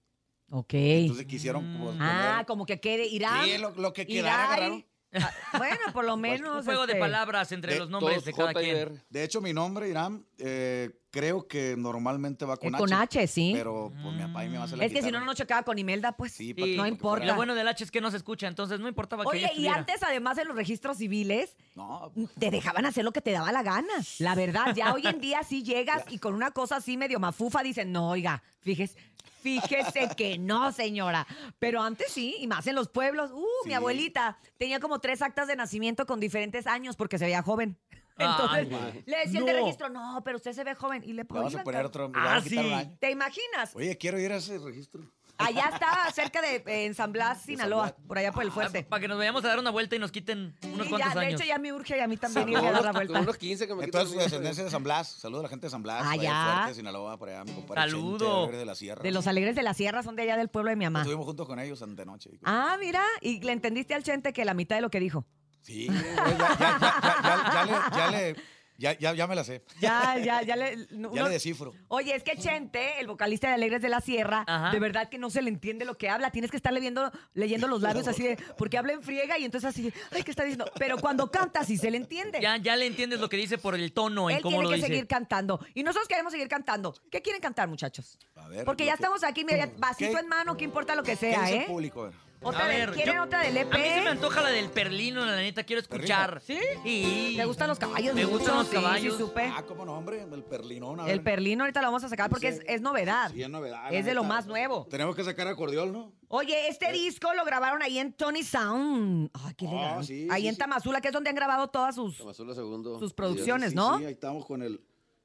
Ok. 0.51 0.74
Entonces 0.74 1.25
quisieron 1.25 1.63
como 1.74 1.92
Ah, 2.00 2.36
poner- 2.38 2.45
como 2.45 2.66
que 2.66 2.80
quede 2.80 3.07
Irán. 3.07 3.44
Sí, 3.45 3.57
lo, 3.57 3.72
lo 3.72 3.92
que 3.92 4.07
quedara 4.07 4.45
agarraron. 4.45 4.86
Ah, 5.12 5.31
bueno, 5.57 5.78
por 5.92 6.06
lo 6.06 6.16
menos. 6.18 6.60
Un 6.60 6.63
juego 6.63 6.86
de 6.88 6.94
este, 6.94 7.00
palabras 7.01 7.51
entre 7.51 7.74
de 7.74 7.80
los 7.80 7.89
nombres 7.89 8.24
de 8.24 8.31
cada 8.31 8.54
quien. 8.54 9.04
De 9.10 9.24
hecho, 9.25 9.42
mi 9.42 9.51
nombre, 9.51 9.89
Irán, 9.89 10.25
eh, 10.38 10.92
creo 11.16 11.48
que 11.48 11.76
normalmente 11.78 12.44
va 12.46 12.58
con 12.58 12.68
eh, 12.68 12.76
H. 12.76 12.78
con 12.78 12.94
H, 12.94 13.28
sí. 13.28 13.52
Pero 13.56 13.92
pues 14.04 14.14
mi 14.16 14.22
papá 14.22 14.44
y 14.44 14.50
mi 14.50 14.56
mamá 14.56 14.68
se 14.68 14.76
la 14.76 14.84
es 14.86 14.92
que 14.92 14.98
si 14.98 15.04
no, 15.04 15.08
quitaron. 15.08 15.22
no 15.22 15.32
nos 15.32 15.38
chocaba 15.38 15.64
con 15.64 15.80
Imelda, 15.80 16.12
pues 16.12 16.34
Sí, 16.34 16.48
Sí, 16.48 16.54
para 16.54 16.66
que- 16.66 16.72
no 16.74 16.78
para 16.84 16.90
que 16.90 16.94
importa. 16.96 17.24
Y 17.24 17.28
lo 17.28 17.36
bueno 17.36 17.56
del 17.56 17.68
H 17.68 17.84
es 17.86 17.92
que 17.92 18.02
no 18.02 18.12
se 18.12 18.18
escucha, 18.18 18.48
entonces 18.48 18.80
no 18.82 18.88
importaba 18.90 19.24
que 19.24 19.30
Oye, 19.30 19.40
ella 19.40 19.48
y 19.48 19.52
estuviera. 19.52 19.76
antes, 19.78 20.04
además 20.04 20.36
de 20.36 20.44
los 20.46 20.56
registros 20.56 20.98
civiles, 20.98 21.56
No, 21.76 22.12
te 22.38 22.52
dejaban 22.52 22.86
hacer 22.86 23.04
lo 23.06 23.12
que 23.14 23.22
te 23.22 23.32
daba 23.32 23.52
la 23.54 23.64
gana. 23.64 23.94
La 24.20 24.36
verdad, 24.36 24.76
ya 24.76 24.94
hoy 24.94 25.08
en 25.08 25.22
día 25.22 25.42
sí 25.44 25.64
llegas 25.64 26.04
y 26.10 26.20
con 26.20 26.34
una 26.34 26.52
cosa 26.52 26.76
así 26.78 26.98
medio 26.98 27.20
mafufa 27.20 27.64
dicen, 27.64 27.92
no, 27.94 28.10
oiga, 28.10 28.44
fíjese, 28.62 28.98
fíjese 29.42 30.10
que 30.18 30.38
no, 30.40 30.72
señora. 30.72 31.28
Pero 31.60 31.82
antes 31.82 32.12
sí, 32.12 32.36
y 32.40 32.48
más 32.48 32.66
en 32.68 32.76
los 32.76 32.90
pueblos. 32.90 33.32
Uh, 33.32 33.46
mi 33.66 33.72
Sí. 33.72 33.74
abuelita 33.74 34.38
tenía 34.58 34.80
como 34.80 35.00
tres 35.00 35.22
actas 35.22 35.48
de 35.48 35.56
nacimiento 35.56 36.06
con 36.08 36.20
diferentes 36.20 36.66
años 36.68 36.96
porque 36.96 37.18
se 37.20 37.26
veía 37.26 37.42
joven. 37.44 37.78
Entonces, 38.20 38.68
Ay, 38.72 39.04
le 39.06 39.18
decía 39.18 39.40
el 39.40 39.46
de 39.46 39.54
no. 39.54 39.60
registro, 39.60 39.90
no, 39.90 40.22
pero 40.24 40.38
usted 40.38 40.54
se 40.54 40.64
ve 40.64 40.74
joven. 40.76 41.04
Y 41.04 41.08
le 41.14 41.24
le 41.24 41.24
vamos 41.26 41.56
a 41.56 41.64
poner 41.64 41.86
otro. 41.86 42.08
le 42.08 42.14
Ah, 42.16 42.24
vamos 42.26 42.46
a 42.46 42.50
quitar 42.50 42.64
sí. 42.64 42.70
un 42.72 42.74
año. 42.78 42.98
¿Te 43.00 43.12
imaginas? 43.12 43.76
Oye, 43.76 43.98
quiero 43.98 44.20
ir 44.20 44.32
a 44.32 44.38
ese 44.38 44.58
registro. 44.58 45.02
Allá 45.38 45.70
está, 45.74 46.10
cerca 46.14 46.42
de 46.42 46.64
eh, 46.66 46.86
en 46.86 46.94
San 46.96 47.12
Blas, 47.12 47.42
Sinaloa, 47.42 47.94
por 48.08 48.18
allá 48.18 48.32
por 48.32 48.44
el 48.44 48.52
fuerte. 48.52 48.84
Para 48.86 49.02
que 49.02 49.10
nos 49.10 49.18
vayamos 49.18 49.44
a 49.44 49.50
dar 49.50 49.60
una 49.60 49.70
vuelta 49.70 49.98
y 49.98 50.00
nos 50.00 50.10
quiten 50.14 50.56
unos 50.64 50.86
Sí, 50.86 50.90
cuantos 50.92 51.14
ya, 51.14 51.20
de 51.20 51.26
años. 51.26 51.42
hecho, 51.42 51.46
ya 51.50 51.60
me 51.60 51.74
urge 51.74 51.98
y 51.98 52.00
a 52.00 52.08
mí 52.08 52.16
también 52.16 52.48
ir 52.48 52.56
Como 52.56 52.70
a 52.70 52.72
dar 52.72 52.84
la 52.86 52.92
vuelta. 52.94 53.20
unos 53.20 53.36
15 53.38 53.68
que 53.68 53.76
me 53.76 53.84
Entonces, 53.84 54.14
su 54.14 54.18
descendencia 54.18 54.64
de 54.64 54.70
San 54.70 54.82
Blas. 54.86 55.10
Saludos 55.10 55.42
a 55.42 55.44
la 55.44 55.50
gente 55.50 55.68
de 55.68 55.72
San 55.72 55.84
Blas. 55.84 56.04
Ah, 56.06 56.12
allá 56.12 56.24
ya. 56.24 56.54
Fuerte, 56.60 56.76
Sinaloa, 56.76 57.18
por 57.18 57.28
allá, 57.28 57.44
mi 57.44 57.52
compadre. 57.52 57.82
Saludo. 57.82 58.18
Chente, 58.18 58.34
Alegre 58.44 58.58
de 58.60 58.66
la 58.66 58.76
Sierra. 58.76 59.04
De 59.04 59.12
los 59.12 59.28
alegres 59.28 59.56
de 59.57 59.64
la 59.64 59.74
sierra 59.74 60.04
son 60.04 60.16
de 60.16 60.22
allá 60.22 60.38
del 60.38 60.48
pueblo 60.48 60.69
de 60.69 60.78
mi 60.78 60.86
mamá. 60.86 61.00
Estuvimos 61.02 61.26
juntos 61.26 61.45
con 61.48 61.60
ellos 61.60 61.81
antenoche. 61.81 62.30
Ah, 62.45 62.78
mira, 62.80 63.04
y 63.19 63.42
le 63.42 63.52
entendiste 63.52 63.94
al 63.94 64.04
Chente 64.04 64.31
que 64.31 64.45
la 64.45 64.54
mitad 64.54 64.78
de 64.78 64.84
lo 64.84 64.90
que 64.90 65.02
dijo. 65.02 65.26
Sí, 65.66 65.88
ya, 65.88 65.94
ya, 65.94 66.57
ya, 66.60 66.80
ya, 66.80 67.22
ya, 67.24 67.52
ya 67.54 67.66
le, 67.66 67.98
ya 67.98 68.12
le, 68.12 68.36
ya, 68.78 68.92
ya, 69.00 69.14
ya 69.14 69.26
me 69.28 69.36
la 69.36 69.44
sé. 69.44 69.64
Ya, 69.80 70.18
ya, 70.19 70.42
ya 70.44 70.56
le. 70.56 70.76
Ya 70.92 70.98
uno- 71.10 71.24
le 71.24 71.30
descifro. 71.30 71.74
Oye, 71.88 72.14
es 72.14 72.24
que 72.24 72.36
Chente, 72.38 73.00
el 73.00 73.07
vocalista 73.07 73.48
de 73.48 73.54
Alegres 73.56 73.81
de 73.81 73.90
la 73.90 74.00
Sierra, 74.02 74.44
Ajá. 74.48 74.69
de 74.72 74.80
verdad 74.80 75.10
que 75.10 75.18
no 75.18 75.30
se 75.30 75.42
le 75.42 75.50
entiende 75.50 75.86
lo 75.86 75.98
que 75.98 76.10
habla. 76.10 76.30
Tienes 76.30 76.52
que 76.52 76.57
estarle 76.57 76.81
viendo, 76.81 77.10
leyendo 77.34 77.68
los 77.68 77.81
labios 77.81 78.07
así 78.07 78.22
de, 78.24 78.38
porque 78.57 78.78
habla 78.78 78.94
en 78.94 79.02
friega 79.02 79.40
y 79.40 79.45
entonces 79.45 79.69
así, 79.69 79.92
ay, 80.12 80.22
¿qué 80.24 80.30
está 80.31 80.44
diciendo? 80.44 80.69
Pero 80.78 80.98
cuando 80.98 81.31
canta 81.31 81.64
sí 81.64 81.78
se 81.78 81.90
le 81.90 81.98
entiende. 81.98 82.40
Ya, 82.42 82.57
ya 82.57 82.76
le 82.76 82.86
entiendes 82.86 83.19
lo 83.19 83.28
que 83.30 83.38
dice 83.38 83.57
por 83.57 83.74
el 83.76 83.92
tono 83.94 84.30
en 84.30 84.36
Él 84.38 84.42
cómo 84.44 84.57
tiene 84.57 84.64
lo 84.66 84.69
que 84.72 84.76
dice. 84.76 84.88
seguir 84.88 85.07
cantando. 85.07 85.66
Y 85.74 85.81
nosotros 85.81 86.07
queremos 86.07 86.31
seguir 86.34 86.48
cantando. 86.50 86.94
¿Qué 87.10 87.22
quieren 87.24 87.42
cantar, 87.42 87.68
muchachos? 87.69 88.19
A 88.36 88.48
ver, 88.50 88.66
Porque 88.66 88.86
ya 88.86 88.92
que- 88.92 88.95
estamos 89.04 89.24
aquí, 89.24 89.44
mira, 89.45 89.68
vasito 89.78 90.12
¿Qué? 90.12 90.19
en 90.19 90.28
mano, 90.28 90.56
¿qué 90.57 90.66
importa 90.66 90.94
lo 90.95 91.02
que 91.02 91.12
¿Qué 91.14 91.18
sea, 91.18 91.42
dice 91.44 91.56
el 91.56 91.62
eh? 91.64 91.66
público? 91.66 92.04
A 92.04 92.06
ver. 92.10 92.25
Otra 92.42 92.65
A 92.65 92.68
de- 92.68 92.75
ver, 92.77 92.92
¿Quieren 92.92 93.15
yo- 93.15 93.23
otra 93.23 93.39
del 93.42 93.57
EP? 93.57 93.73
A 93.73 93.77
mí 93.77 93.83
se 93.85 94.01
me 94.01 94.09
antoja 94.09 94.42
la 94.44 94.49
del 94.49 94.69
perlino, 94.69 95.25
la 95.25 95.35
neta, 95.37 95.63
quiero 95.63 95.81
escuchar. 95.81 96.42
¿Sí? 96.45 96.57
Y... 96.83 97.35
¿Te 97.37 97.45
gustan 97.45 97.68
los 97.69 97.80
caballos? 97.80 98.13
Me 98.13 98.23
mucho? 98.25 98.37
gustan 98.37 98.57
los 98.57 98.68
Sí, 98.68 98.73
caballos. 98.75 99.13
Sí, 99.15 99.19
supe. 99.19 99.51
Ah, 99.56 99.63
cómo 99.68 99.83
no, 99.85 99.94
hombre, 99.97 100.21
el 100.31 100.44
perlinón. 100.44 100.99
a 100.99 101.04
ver. 101.06 101.13
El 101.13 101.21
perlino 101.23 101.63
ahorita 101.63 101.81
lo 101.81 101.87
vamos 101.87 102.04
a 102.04 102.09
sacar 102.09 102.30
porque 102.30 102.49
es, 102.49 102.61
es 102.68 102.81
novedad. 102.81 103.31
Sí, 103.33 103.42
es 103.42 103.49
novedad. 103.49 103.89
la 103.92 103.97
Es 103.97 104.06
de 104.06 104.13
lo 104.13 104.21
neta. 104.21 104.33
más 104.35 104.45
nuevo. 104.47 104.85
Tenemos 104.89 105.15
que 105.15 105.23
sacar 105.23 105.47
acordeón, 105.47 105.92
¿no? 105.92 106.11
Oye, 106.27 106.68
este 106.68 106.92
disco 106.92 107.33
lo 107.33 107.45
grabaron 107.45 107.81
ahí 107.81 107.97
en 107.97 108.13
Tony 108.13 108.44
Sound. 108.44 109.31
Ay, 109.33 109.54
qué 109.56 109.68
Ah, 109.68 109.71
legal. 109.71 110.06
sí, 110.06 110.27
ahí 110.30 110.42
sí, 110.44 110.47
en 110.49 110.54
sí. 110.56 110.59
Tamazula, 110.59 111.01
que 111.01 111.07
es 111.07 111.13
donde 111.13 111.30
han 111.30 111.35
grabado 111.35 111.69
todas 111.69 111.95
sus... 111.95 112.18
Segundo. 112.54 112.99
Sus 112.99 113.13
producciones. 113.13 113.71
Sí, 113.71 113.75
¿no? 113.75 113.97
Sí, 113.97 114.06
ahí 114.06 114.13
estamos 114.13 114.45
con 114.45 114.61
el, 114.61 114.81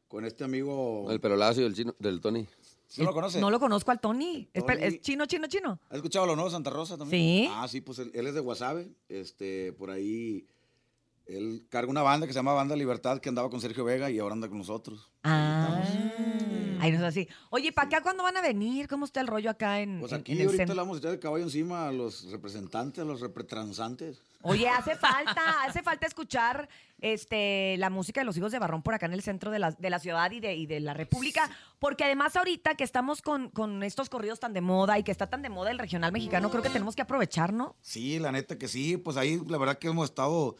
con 0.08 0.24
este 0.24 0.44
amigo. 0.44 1.06
El 1.10 1.20
pelo 1.20 1.36
lacio 1.36 1.64
del 1.64 1.74
chino, 1.74 1.94
del 1.98 2.20
Tony. 2.20 2.46
¿Sí 2.90 3.04
lo 3.04 3.12
conoce? 3.14 3.40
No 3.40 3.50
lo 3.50 3.60
conozco 3.60 3.92
al 3.92 4.00
Tony. 4.00 4.48
Es, 4.52 4.64
pe- 4.64 4.74
Tony. 4.74 4.84
es 4.84 5.00
chino, 5.00 5.24
chino, 5.26 5.46
chino. 5.46 5.78
¿Has 5.88 5.96
escuchado 5.96 6.26
lo 6.26 6.34
nuevo 6.34 6.50
Santa 6.50 6.70
Rosa 6.70 6.98
también? 6.98 7.46
Sí. 7.46 7.52
Ah, 7.54 7.68
sí, 7.68 7.80
pues 7.80 8.00
él, 8.00 8.10
él 8.14 8.26
es 8.26 8.34
de 8.34 8.40
Guasave. 8.40 8.90
Este, 9.08 9.72
por 9.74 9.90
ahí. 9.90 10.44
Él 11.26 11.64
carga 11.68 11.88
una 11.88 12.02
banda 12.02 12.26
que 12.26 12.32
se 12.32 12.38
llama 12.40 12.52
Banda 12.52 12.74
Libertad 12.74 13.20
que 13.20 13.28
andaba 13.28 13.48
con 13.48 13.60
Sergio 13.60 13.84
Vega 13.84 14.10
y 14.10 14.18
ahora 14.18 14.32
anda 14.34 14.48
con 14.48 14.58
nosotros. 14.58 15.08
Ah. 15.22 15.80
Ay, 16.80 16.92
no 16.92 16.98
es 16.98 17.04
así. 17.04 17.28
Oye, 17.50 17.72
¿para 17.72 17.88
acá 17.88 18.02
cuándo 18.02 18.22
van 18.22 18.36
a 18.36 18.42
venir? 18.42 18.88
¿Cómo 18.88 19.04
está 19.04 19.20
el 19.20 19.26
rollo 19.26 19.50
acá 19.50 19.80
en, 19.80 20.00
Pues 20.00 20.12
aquí 20.12 20.32
en 20.32 20.38
el 20.38 20.46
ahorita 20.46 20.62
centro? 20.62 20.74
le 20.74 20.80
vamos 20.80 20.96
a 20.96 20.98
echar 21.00 21.12
el 21.12 21.20
caballo 21.20 21.44
encima 21.44 21.88
a 21.88 21.92
los 21.92 22.30
representantes, 22.30 23.02
a 23.02 23.04
los 23.04 23.20
repretransantes. 23.20 24.22
Oye, 24.42 24.68
hace 24.78 24.96
falta, 24.96 25.62
hace 25.64 25.82
falta 25.82 26.06
escuchar 26.06 26.68
este, 27.00 27.76
la 27.78 27.90
música 27.90 28.20
de 28.20 28.24
los 28.24 28.36
hijos 28.36 28.52
de 28.52 28.58
Barrón 28.58 28.82
por 28.82 28.94
acá 28.94 29.06
en 29.06 29.12
el 29.12 29.22
centro 29.22 29.50
de 29.50 29.58
la, 29.58 29.70
de 29.72 29.90
la 29.90 29.98
ciudad 29.98 30.30
y 30.30 30.40
de, 30.40 30.54
y 30.54 30.66
de 30.66 30.80
la 30.80 30.94
República, 30.94 31.50
porque 31.78 32.04
además 32.04 32.36
ahorita 32.36 32.74
que 32.74 32.84
estamos 32.84 33.22
con, 33.22 33.50
con 33.50 33.82
estos 33.82 34.08
corridos 34.08 34.40
tan 34.40 34.52
de 34.52 34.60
moda 34.60 34.98
y 34.98 35.02
que 35.02 35.12
está 35.12 35.28
tan 35.28 35.42
de 35.42 35.48
moda 35.50 35.70
el 35.70 35.78
regional 35.78 36.12
mexicano, 36.12 36.50
creo 36.50 36.62
que 36.62 36.70
tenemos 36.70 36.96
que 36.96 37.02
aprovechar, 37.02 37.52
¿no? 37.52 37.76
Sí, 37.80 38.18
la 38.18 38.32
neta 38.32 38.58
que 38.58 38.68
sí, 38.68 38.96
pues 38.96 39.16
ahí 39.16 39.40
la 39.46 39.58
verdad 39.58 39.78
que 39.78 39.88
hemos 39.88 40.06
estado 40.08 40.56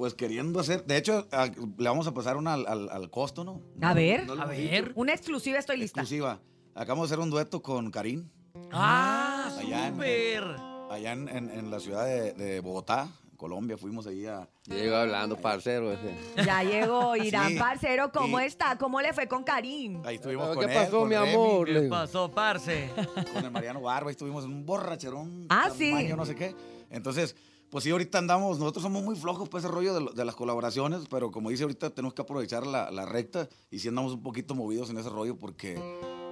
pues 0.00 0.14
queriendo 0.14 0.60
hacer, 0.60 0.86
de 0.86 0.96
hecho 0.96 1.28
a- 1.30 1.44
le 1.48 1.88
vamos 1.90 2.06
a 2.06 2.14
pasar 2.14 2.38
una 2.38 2.54
al, 2.54 2.66
al- 2.66 2.88
al 2.88 3.10
costo, 3.10 3.44
¿no? 3.44 3.60
A 3.82 3.92
ver. 3.92 4.26
No 4.26 4.32
A 4.40 4.46
ver. 4.46 4.84
dicho. 4.86 4.92
Una 4.94 5.12
exclusiva, 5.12 5.58
estoy 5.58 5.76
lista. 5.76 6.00
Exclusiva. 6.00 6.40
Acabamos 6.74 7.10
de 7.10 7.14
hacer 7.16 7.22
un 7.22 7.28
dueto 7.28 7.60
con 7.60 7.90
Karim, 7.90 8.26
¡Ah, 8.72 9.54
Allá 9.58 9.88
en- 9.88 9.92
súper! 9.92 10.44
allá 10.90 11.12
en, 11.12 11.28
en- 11.28 11.50
en 11.50 11.70
la 11.70 11.80
ciudad 11.80 12.06
de, 12.06 12.32
de 12.32 12.60
Bogotá, 12.60 13.08
Colombia, 13.36 13.76
fuimos 13.76 14.06
ahí 14.06 14.24
a... 14.24 14.48
Llego 14.64 14.96
hablando, 14.96 15.36
parcero. 15.36 15.92
ese. 15.92 16.14
Ya 16.46 16.62
llegó 16.62 17.14
Irán, 17.16 17.50
Sí. 17.52 17.58
parcero, 17.58 18.10
¿cómo 18.10 18.40
Y- 18.40 18.44
está? 18.44 18.78
¿Cómo 18.78 19.02
le 19.02 19.12
fue 19.12 19.28
con 19.28 19.44
Karim? 19.44 20.00
Ahí 20.06 20.14
estuvimos 20.14 20.48
¿Qué 20.48 20.54
con 20.54 20.70
él, 20.70 20.76
pasó, 20.76 20.98
con 21.00 21.08
mi 21.10 21.14
Remy, 21.14 21.30
amor? 21.34 21.68
Le 21.68 21.82
¿Qué 21.82 21.88
pasó, 21.90 22.30
parce? 22.30 22.88
con 23.34 23.44
el 23.44 23.50
Mariano 23.50 23.82
Barba, 23.82 24.08
ahí 24.08 24.12
estuvimos 24.12 24.44
en 24.46 24.50
un 24.52 24.64
borracherón. 24.64 25.44
Ah, 25.50 25.68
sí. 25.76 25.90
tamaño 25.90 26.16
no 26.16 26.24
sé 26.24 26.34
qué. 26.34 26.54
Entonces, 26.88 27.36
pues 27.70 27.84
sí, 27.84 27.90
ahorita 27.90 28.18
andamos, 28.18 28.58
nosotros 28.58 28.82
somos 28.82 29.02
muy 29.02 29.16
flojos 29.16 29.48
para 29.48 29.60
ese 29.60 29.68
rollo 29.68 30.10
de, 30.10 30.24
las 30.24 30.34
colaboraciones, 30.34 31.02
pero 31.08 31.30
como 31.30 31.50
dice 31.50 31.62
ahorita, 31.62 31.90
tenemos 31.90 32.14
que 32.14 32.22
aprovechar 32.22 32.66
la, 32.66 32.90
la 32.90 33.06
recta 33.06 33.48
y 33.70 33.78
sí 33.78 33.88
andamos 33.88 34.12
un 34.12 34.22
poquito 34.22 34.54
movidos 34.54 34.90
en 34.90 34.98
ese 34.98 35.08
rollo 35.08 35.36
porque 35.36 35.80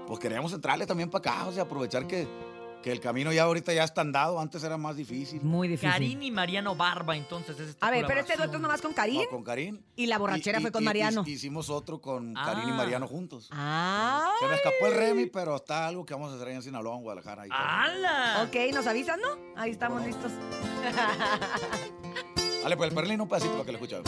pues 0.06 0.18
queríamos 0.18 0.52
entrarle 0.52 0.86
también 0.86 1.10
para 1.10 1.30
acá, 1.30 1.46
o 1.46 1.52
sea, 1.52 1.64
aprovechar 1.64 2.06
que, 2.06 2.26
que 2.82 2.92
el 2.92 3.00
camino 3.00 3.32
ya 3.32 3.42
ahorita 3.42 3.72
ya 3.72 3.82
está 3.84 4.02
andado, 4.02 4.38
antes 4.40 4.62
era 4.62 4.76
más 4.76 4.96
difícil. 4.96 5.42
Muy 5.42 5.66
difícil. 5.68 5.90
Karim 5.90 6.22
y 6.22 6.30
Mariano 6.30 6.76
Barba, 6.76 7.16
entonces. 7.16 7.58
es 7.58 7.70
esta 7.70 7.86
A 7.86 7.90
ver, 7.90 8.04
pero 8.06 8.20
este 8.20 8.36
dueto 8.36 8.54
es 8.56 8.60
nomás 8.60 8.80
con 8.80 8.92
Karim 8.92 9.22
No, 9.22 9.28
con 9.28 9.42
Karim. 9.42 9.80
y 9.96 10.06
la 10.06 10.16
borrachera 10.18 10.58
Y- 10.58 10.62
fue 10.62 10.70
con 10.72 10.82
y- 10.82 10.84
y- 10.84 10.86
Mariano. 10.86 11.24
hicimos 11.26 11.70
otro 11.70 12.00
con 12.00 12.36
Ah. 12.36 12.42
Karim 12.46 12.68
y 12.68 12.72
Mariano 12.72 13.08
juntos. 13.08 13.48
Ah, 13.52 14.30
Se 14.38 14.46
me 14.46 14.54
escapó 14.54 14.86
el 14.86 14.94
Remy, 14.94 15.26
pero 15.26 15.56
está 15.56 15.86
algo 15.88 16.06
que 16.06 16.14
vamos 16.14 16.32
a 16.32 16.36
hacer 16.36 16.48
ahí 16.48 16.54
en 16.54 16.62
Sinaloa, 16.62 16.96
en 16.96 17.02
Guadalajara. 17.02 17.42
ahí 17.42 17.48
¡Hala! 17.52 18.44
ok, 18.46 18.72
¿nos 18.72 18.86
avisan, 18.86 19.20
no? 19.20 19.28
Ahí 19.56 19.70
estamos 19.72 20.04
listos. 20.06 20.30
Dale, 22.62 22.76
pues 22.76 22.88
el 22.90 22.94
perlín 22.94 23.20
un 23.20 23.28
pedacito 23.28 23.52
para 23.54 23.64
que 23.64 23.72
lo 23.72 23.78
escuchen. 23.78 24.02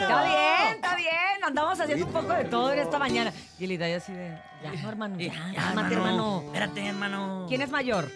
Está 0.00 0.24
bien, 0.24 0.74
está 0.74 0.96
bien. 0.96 1.12
Andamos 1.44 1.80
haciendo 1.80 2.06
un 2.06 2.12
poco 2.12 2.32
de 2.32 2.44
todo 2.44 2.72
en 2.72 2.78
esta 2.80 2.98
mañana. 2.98 3.32
Y 3.58 3.66
Lida, 3.66 3.88
yo 3.88 3.96
así 3.96 4.12
de, 4.12 4.38
ya, 4.62 4.72
no, 4.82 4.88
hermano, 4.88 5.18
ya, 5.18 5.32
ya, 5.52 5.54
cálmate, 5.54 5.94
hermano. 5.94 6.42
Espérate, 6.46 6.86
hermano. 6.86 7.46
¿Quién 7.48 7.60
es 7.62 7.70
mayor? 7.70 8.10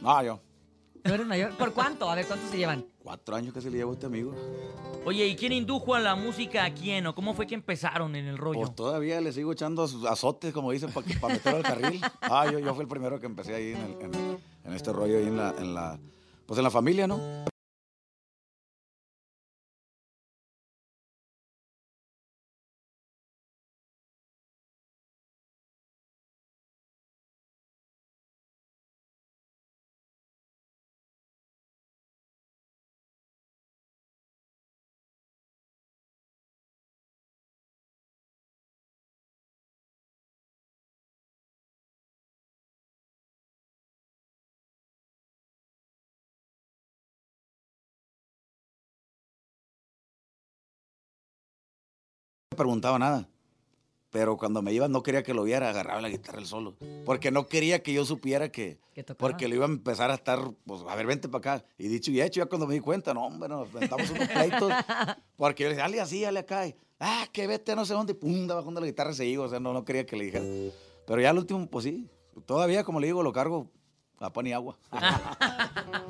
No, 0.00 0.22
yo. 0.22 0.40
¿Tú 1.02 1.12
eres 1.12 1.26
mayor? 1.26 1.54
¿Por 1.56 1.72
cuánto? 1.74 2.08
A 2.10 2.14
ver, 2.14 2.26
¿cuántos 2.26 2.48
se 2.50 2.56
llevan? 2.56 2.86
Cuatro 3.02 3.36
años 3.36 3.52
que 3.52 3.60
se 3.60 3.70
le 3.70 3.76
llevó 3.76 3.90
a 3.90 3.94
este 3.94 4.06
amigo. 4.06 4.34
Oye, 5.04 5.26
¿y 5.26 5.36
quién 5.36 5.52
indujo 5.52 5.94
a 5.94 6.00
la 6.00 6.14
música 6.14 6.64
a 6.64 6.70
quién? 6.72 7.06
¿O 7.06 7.14
cómo 7.14 7.34
fue 7.34 7.46
que 7.46 7.54
empezaron 7.54 8.16
en 8.16 8.26
el 8.26 8.38
rollo? 8.38 8.60
Pues 8.60 8.74
todavía 8.74 9.20
le 9.20 9.30
sigo 9.32 9.52
echando 9.52 9.86
sus 9.86 10.06
azotes, 10.06 10.54
como 10.54 10.70
dicen, 10.72 10.90
para 10.92 11.34
meterlo 11.34 11.58
al 11.58 11.62
carril. 11.62 12.00
Ah, 12.22 12.46
yo, 12.50 12.58
yo 12.58 12.72
fui 12.74 12.82
el 12.82 12.88
primero 12.88 13.20
que 13.20 13.26
empecé 13.26 13.54
ahí 13.54 13.72
en, 13.72 13.80
el- 13.82 14.00
en- 14.14 14.38
en 14.64 14.72
este 14.72 14.92
rollo, 14.94 15.18
ahí 15.18 15.24
en 15.26 15.36
la, 15.36 15.54
en 15.58 15.74
la, 15.74 15.98
pues 16.46 16.56
en 16.56 16.64
la 16.64 16.70
familia, 16.70 17.06
¿no? 17.06 17.20
Preguntaba 52.54 52.98
nada. 52.98 53.28
Pero 54.10 54.36
cuando 54.36 54.62
me 54.62 54.72
iba 54.72 54.86
no 54.86 55.02
quería 55.02 55.24
que 55.24 55.34
lo 55.34 55.42
viera, 55.42 55.70
agarraba 55.70 56.00
la 56.00 56.08
guitarra 56.08 56.38
él 56.38 56.46
solo. 56.46 56.76
Porque 57.04 57.32
no 57.32 57.48
quería 57.48 57.82
que 57.82 57.92
yo 57.92 58.04
supiera 58.04 58.52
que... 58.52 58.78
Porque 59.18 59.48
lo 59.48 59.56
iba 59.56 59.64
a 59.64 59.68
empezar 59.68 60.12
a 60.12 60.14
estar, 60.14 60.52
pues, 60.66 60.82
a 60.88 60.94
ver, 60.94 61.06
vente 61.06 61.28
para 61.28 61.56
acá. 61.56 61.66
Y 61.78 61.88
dicho 61.88 62.12
y 62.12 62.20
hecho, 62.20 62.38
ya 62.40 62.46
cuando 62.46 62.68
me 62.68 62.74
di 62.74 62.80
cuenta, 62.80 63.12
no, 63.12 63.26
hombre, 63.26 63.48
nos 63.48 63.68
aventamos 63.74 64.08
unos 64.10 64.28
pleitos. 64.28 64.72
Porque 65.36 65.64
yo 65.64 65.68
le 65.68 65.74
decía, 65.74 65.84
dale 65.84 66.00
así, 66.00 66.22
dale 66.22 66.38
acá. 66.38 66.64
Y, 66.64 66.76
ah, 67.00 67.26
que 67.32 67.48
vete 67.48 67.72
a 67.72 67.74
no 67.74 67.84
sé 67.84 67.94
dónde. 67.94 68.12
Y 68.12 68.14
pum, 68.14 68.46
bajando 68.46 68.80
la 68.80 68.86
guitarra 68.86 69.12
se 69.12 69.26
iba. 69.26 69.46
O 69.46 69.48
sea, 69.48 69.58
no, 69.58 69.72
no 69.72 69.84
quería 69.84 70.06
que 70.06 70.14
le 70.14 70.26
dijera. 70.26 70.44
Pero 71.06 71.20
ya 71.20 71.30
al 71.30 71.38
último, 71.38 71.66
pues 71.68 71.84
sí. 71.84 72.08
Todavía, 72.46 72.84
como 72.84 73.00
le 73.00 73.08
digo, 73.08 73.20
lo 73.24 73.32
cargo 73.32 73.68
a 74.20 74.32
pan 74.32 74.46
y 74.46 74.52
agua. 74.52 74.78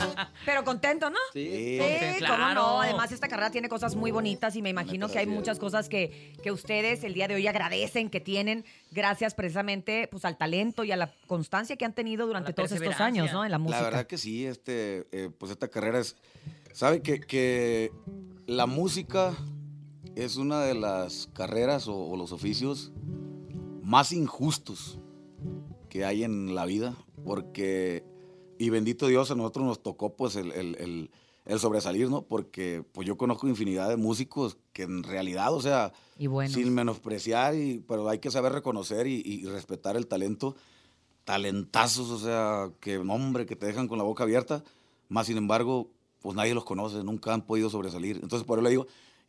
Pero 0.44 0.64
contento, 0.64 1.10
¿no? 1.10 1.18
Sí. 1.32 1.44
Sí. 1.44 1.78
Sí, 1.78 2.20
cómo 2.20 2.36
claro. 2.36 2.54
no. 2.54 2.80
Además, 2.82 3.12
esta 3.12 3.28
carrera 3.28 3.50
tiene 3.50 3.68
cosas 3.68 3.96
muy 3.96 4.10
bonitas 4.10 4.56
y 4.56 4.62
me 4.62 4.70
imagino 4.70 5.08
que 5.08 5.18
hay 5.18 5.26
muchas 5.26 5.58
cosas 5.58 5.88
que, 5.88 6.32
que 6.42 6.52
ustedes 6.52 7.04
el 7.04 7.14
día 7.14 7.28
de 7.28 7.34
hoy 7.34 7.46
agradecen 7.46 8.10
que 8.10 8.20
tienen 8.20 8.64
gracias 8.90 9.34
precisamente 9.34 10.08
pues, 10.10 10.24
al 10.24 10.36
talento 10.36 10.84
y 10.84 10.92
a 10.92 10.96
la 10.96 11.12
constancia 11.26 11.76
que 11.76 11.84
han 11.84 11.94
tenido 11.94 12.26
durante 12.26 12.52
todos 12.52 12.72
estos 12.72 13.00
años, 13.00 13.32
¿no? 13.32 13.44
En 13.44 13.50
la 13.50 13.58
música. 13.58 13.78
La 13.78 13.84
verdad 13.84 14.06
que 14.06 14.18
sí, 14.18 14.46
este, 14.46 15.06
eh, 15.12 15.30
pues 15.36 15.52
esta 15.52 15.68
carrera 15.68 16.00
es, 16.00 16.16
sabe 16.72 17.02
que, 17.02 17.20
que 17.20 17.92
la 18.46 18.66
música 18.66 19.34
es 20.16 20.36
una 20.36 20.60
de 20.62 20.74
las 20.74 21.28
carreras 21.32 21.88
o, 21.88 21.96
o 21.96 22.16
los 22.16 22.32
oficios 22.32 22.92
más 23.82 24.12
injustos 24.12 24.98
que 25.88 26.04
hay 26.04 26.24
en 26.24 26.54
la 26.54 26.64
vida, 26.66 26.96
porque, 27.24 28.04
y 28.58 28.70
bendito 28.70 29.06
Dios, 29.06 29.30
a 29.30 29.34
nosotros 29.34 29.64
nos 29.66 29.82
tocó 29.82 30.14
pues 30.16 30.36
el, 30.36 30.52
el- 30.52 30.74
el- 30.76 31.10
el 31.46 31.60
sobresalir, 31.60 32.08
¿no? 32.08 32.22
Porque 32.22 32.82
pues 32.92 33.06
yo 33.06 33.16
conozco 33.18 33.46
infinidad 33.46 33.90
de 33.90 33.96
músicos 33.96 34.56
que 34.72 34.84
en 34.84 35.02
realidad, 35.02 35.52
o 35.52 35.60
sea, 35.60 35.92
Y 36.18 36.26
bueno. 36.26 36.52
sin 36.54 36.72
menospreciar, 36.72 37.54
y, 37.54 37.80
pero 37.86 38.08
hay 38.08 38.18
que 38.18 38.30
saber 38.30 38.52
reconocer 38.52 39.06
y, 39.06 39.20
y 39.26 39.44
respetar 39.46 39.96
el 39.96 40.06
talento. 40.06 40.56
Talentazos, 41.24 42.10
o 42.10 42.18
sea, 42.18 42.70
que 42.80 42.98
hombre, 42.98 43.46
que 43.46 43.56
te 43.56 43.66
dejan 43.66 43.88
con 43.88 43.96
la 43.98 44.04
boca 44.04 44.24
abierta, 44.24 44.62
más 45.08 45.26
sin 45.26 45.36
embargo, 45.38 45.90
pues 46.20 46.36
nadie 46.36 46.54
los 46.54 46.64
conoce, 46.64 47.02
nunca 47.02 47.32
han 47.32 47.42
podido 47.46 47.70
sobresalir. 47.70 48.16
Entonces, 48.22 48.46
por 48.46 48.58
eso 48.58 48.64
le 48.64 48.70
digo, 48.70 48.86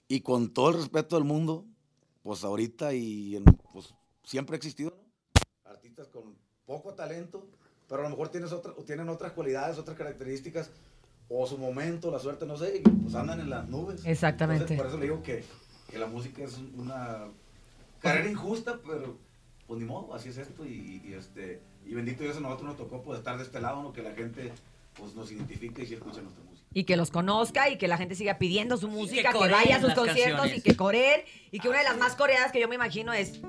y 0.07 0.21
con 0.21 0.49
todo 0.49 0.69
el 0.69 0.75
respeto 0.75 1.15
del 1.15 1.23
mundo, 1.25 1.65
pues 2.23 2.43
ahorita 2.43 2.93
y 2.93 3.37
en- 3.37 3.45
pues 3.71 3.93
siempre 4.23 4.55
ha 4.55 4.57
existido, 4.57 4.91
¿no? 4.91 5.41
Artistas 5.71 6.07
con 6.09 6.35
poco 6.65 6.93
talento, 6.93 7.47
pero 7.87 8.01
a 8.01 8.03
lo 8.03 8.09
mejor 8.09 8.29
tienes 8.29 8.51
otra, 8.51 8.73
tienen 8.85 9.09
otras 9.09 9.31
cualidades, 9.33 9.77
otras 9.77 9.97
características, 9.97 10.71
o 11.29 11.47
su 11.47 11.57
momento, 11.57 12.11
la 12.11 12.19
suerte, 12.19 12.45
no 12.45 12.57
sé, 12.57 12.77
y 12.77 12.81
pues 12.81 13.15
andan 13.15 13.39
en 13.39 13.49
las 13.49 13.67
nubes. 13.67 14.05
Exactamente. 14.05 14.73
Entonces, 14.73 14.77
por 14.77 14.87
eso 14.87 14.97
le 14.97 15.05
digo 15.05 15.23
que, 15.23 15.43
que 15.89 15.97
la 15.97 16.07
música 16.07 16.43
es 16.43 16.59
una 16.77 17.25
carrera 17.99 18.29
injusta, 18.29 18.79
pero 18.85 19.17
pues 19.67 19.79
ni 19.79 19.85
modo, 19.85 20.13
así 20.13 20.29
es 20.29 20.37
esto 20.37 20.65
y, 20.65 21.01
y, 21.03 21.13
este 21.13 21.59
y 21.85 21.93
bendito 21.93 22.23
Dios 22.23 22.37
a 22.37 22.39
nosotros 22.39 22.69
nos 22.69 22.77
tocó 22.77 23.01
pues 23.01 23.19
estar 23.19 23.37
de 23.37 23.43
este 23.43 23.59
lado, 23.59 23.81
¿no? 23.81 23.93
que 23.93 24.03
la 24.03 24.11
gente 24.11 24.51
pues 24.93 25.15
nos 25.15 25.31
identifique 25.31 25.83
y 25.83 25.93
escuche 25.93 26.21
nuestra 26.21 26.43
música. 26.43 26.67
Y 26.73 26.83
que 26.83 26.97
los 26.97 27.09
conozca 27.09 27.69
y 27.69 27.77
que 27.77 27.87
la 27.87 27.97
gente 27.97 28.15
siga 28.15 28.37
pidiendo 28.37 28.77
su 28.77 28.87
música, 28.87 29.31
que, 29.31 29.49
vaya 29.49 29.77
a 29.77 29.81
sus 29.81 29.93
conciertos 29.93 30.41
canciones. 30.41 30.57
y 30.57 30.61
que 30.61 30.75
coreen. 30.75 31.21
Y 31.51 31.59
que 31.59 31.69
una 31.69 31.79
de 31.79 31.85
las 31.85 31.97
más 31.97 32.15
coreadas 32.15 32.51
que 32.51 32.59
yo 32.59 32.67
me 32.67 32.75
imagino 32.75 33.13
es. 33.13 33.39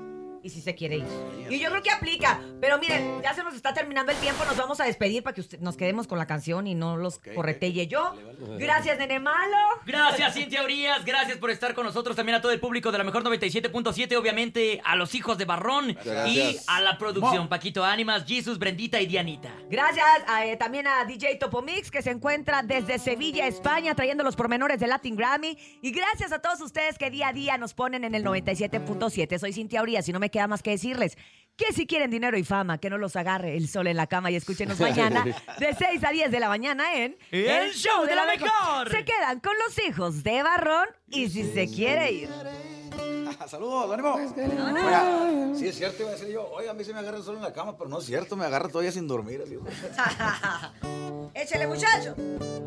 Y 0.43 0.49
si 0.49 0.61
se 0.61 0.75
quiere 0.75 0.97
ir. 0.97 1.05
Y 1.49 1.59
yo 1.59 1.69
creo 1.69 1.81
que 1.83 1.91
aplica. 1.91 2.39
Pero 2.61 2.77
miren, 2.79 3.21
ya 3.21 3.33
se 3.33 3.43
nos 3.43 3.55
está 3.55 3.73
terminando 3.73 4.11
el 4.11 4.17
tiempo. 4.19 4.43
Nos 4.45 4.55
vamos 4.57 4.79
a 4.79 4.85
despedir 4.85 5.23
para 5.23 5.33
que 5.33 5.41
usted- 5.41 5.59
nos 5.59 5.75
quedemos 5.77 6.07
con 6.07 6.17
la 6.17 6.27
canción 6.27 6.67
y 6.67 6.75
no 6.75 6.97
los 6.97 7.15
Ok, 7.17 7.29
corretelle 7.35 7.87
yo. 7.87 8.13
Gracias, 8.57 8.97
nene 8.97 9.19
malo. 9.19 9.57
Gracias, 9.85 10.33
Cintia 10.33 10.63
Urias. 10.63 11.03
Gracias 11.05 11.37
por 11.37 11.49
estar 11.49 11.73
con 11.73 11.85
nosotros. 11.85 12.15
También 12.15 12.35
a 12.37 12.41
todo 12.41 12.51
el 12.51 12.59
público 12.59 12.91
de 12.91 12.97
la 12.97 13.03
mejor 13.03 13.23
97.7. 13.23 14.15
Obviamente 14.17 14.81
a 14.83 14.95
los 14.95 15.13
hijos 15.15 15.37
de 15.37 15.45
Barrón. 15.45 15.97
Y 16.27 16.57
a 16.67 16.81
la 16.81 16.97
producción. 16.97 17.43
Mo. 17.43 17.49
Paquito 17.49 17.83
Ánimas, 17.83 18.25
Jesus, 18.25 18.59
Brendita 18.59 19.01
y 19.01 19.05
Dianita. 19.07 19.49
Gracias 19.69 20.05
a, 20.27 20.45
eh, 20.45 20.57
también 20.57 20.87
a 20.87 21.03
DJ 21.05 21.35
Topomix, 21.35 21.89
que 21.91 22.01
se 22.01 22.11
encuentra 22.11 22.61
desde 22.63 22.99
Sevilla, 22.99 23.47
España, 23.47 23.95
trayendo 23.95 24.23
los 24.23 24.35
pormenores 24.35 24.79
de 24.79 24.87
Latin 24.87 25.15
Grammy. 25.15 25.57
Y 25.81 25.91
gracias 25.91 26.31
a 26.31 26.39
todos 26.39 26.61
ustedes 26.61 26.97
que 26.97 27.09
día 27.09 27.29
a 27.29 27.33
día 27.33 27.57
nos 27.57 27.73
ponen 27.73 28.03
en 28.03 28.15
el 28.15 28.23
97.7. 28.23 29.39
Soy 29.39 29.53
Cintia 29.53 29.81
Urias 29.81 30.07
y 30.09 30.13
no 30.13 30.19
me 30.19 30.29
queda 30.37 30.47
más 30.47 30.61
que 30.61 30.69
decirles 30.69 31.17
que 31.55 31.73
si 31.73 31.87
quieren 31.87 32.11
dinero 32.11 32.37
y 32.37 32.43
fama, 32.43 32.77
que 32.77 32.91
no 32.91 32.99
los 32.99 33.15
agarre 33.15 33.57
el 33.57 33.67
sol 33.67 33.87
en 33.87 33.97
la 33.97 34.05
cama 34.05 34.29
y 34.29 34.35
escúchenos 34.35 34.79
mañana 34.87 35.25
de 35.25 35.73
6 35.73 36.03
a 36.03 36.11
10 36.11 36.29
de 36.29 36.39
la 36.39 36.47
mañana 36.47 36.93
en 36.93 37.17
El 37.31 37.73
Show 37.73 38.05
de 38.05 38.15
la 38.15 38.25
Mejor. 38.25 38.91
Se 38.91 39.03
quedan 39.03 39.39
con 39.39 39.53
los 39.65 39.75
hijos 39.87 40.21
de 40.21 40.43
Barrón 40.43 40.87
y 41.07 41.27
si 41.31 41.51
se 41.51 41.65
quiere 41.65 42.11
ir. 42.11 42.29
Dale. 42.29 42.51
saludos, 43.47 43.91
ánimo. 43.91 44.13
Oiga, 44.13 45.55
sí 45.55 45.67
es 45.67 45.75
cierto, 45.75 46.03
iba 46.03 46.11
a 46.11 46.13
decir 46.13 46.29
yo, 46.29 46.47
oiga, 46.51 46.69
a 46.69 46.73
mí 46.75 46.83
se 46.83 46.93
me 46.93 46.99
agarra 46.99 47.19
solo 47.23 47.37
en 47.37 47.43
la 47.43 47.53
cama, 47.53 47.75
pero 47.75 47.89
no 47.89 47.97
es 47.97 48.05
cierto, 48.05 48.35
me 48.35 48.45
agarra 48.45 48.69
todavía 48.69 48.91
sin 48.91 49.07
dormir. 49.07 49.41
Échale, 51.33 51.65
muchacho. 51.65 52.15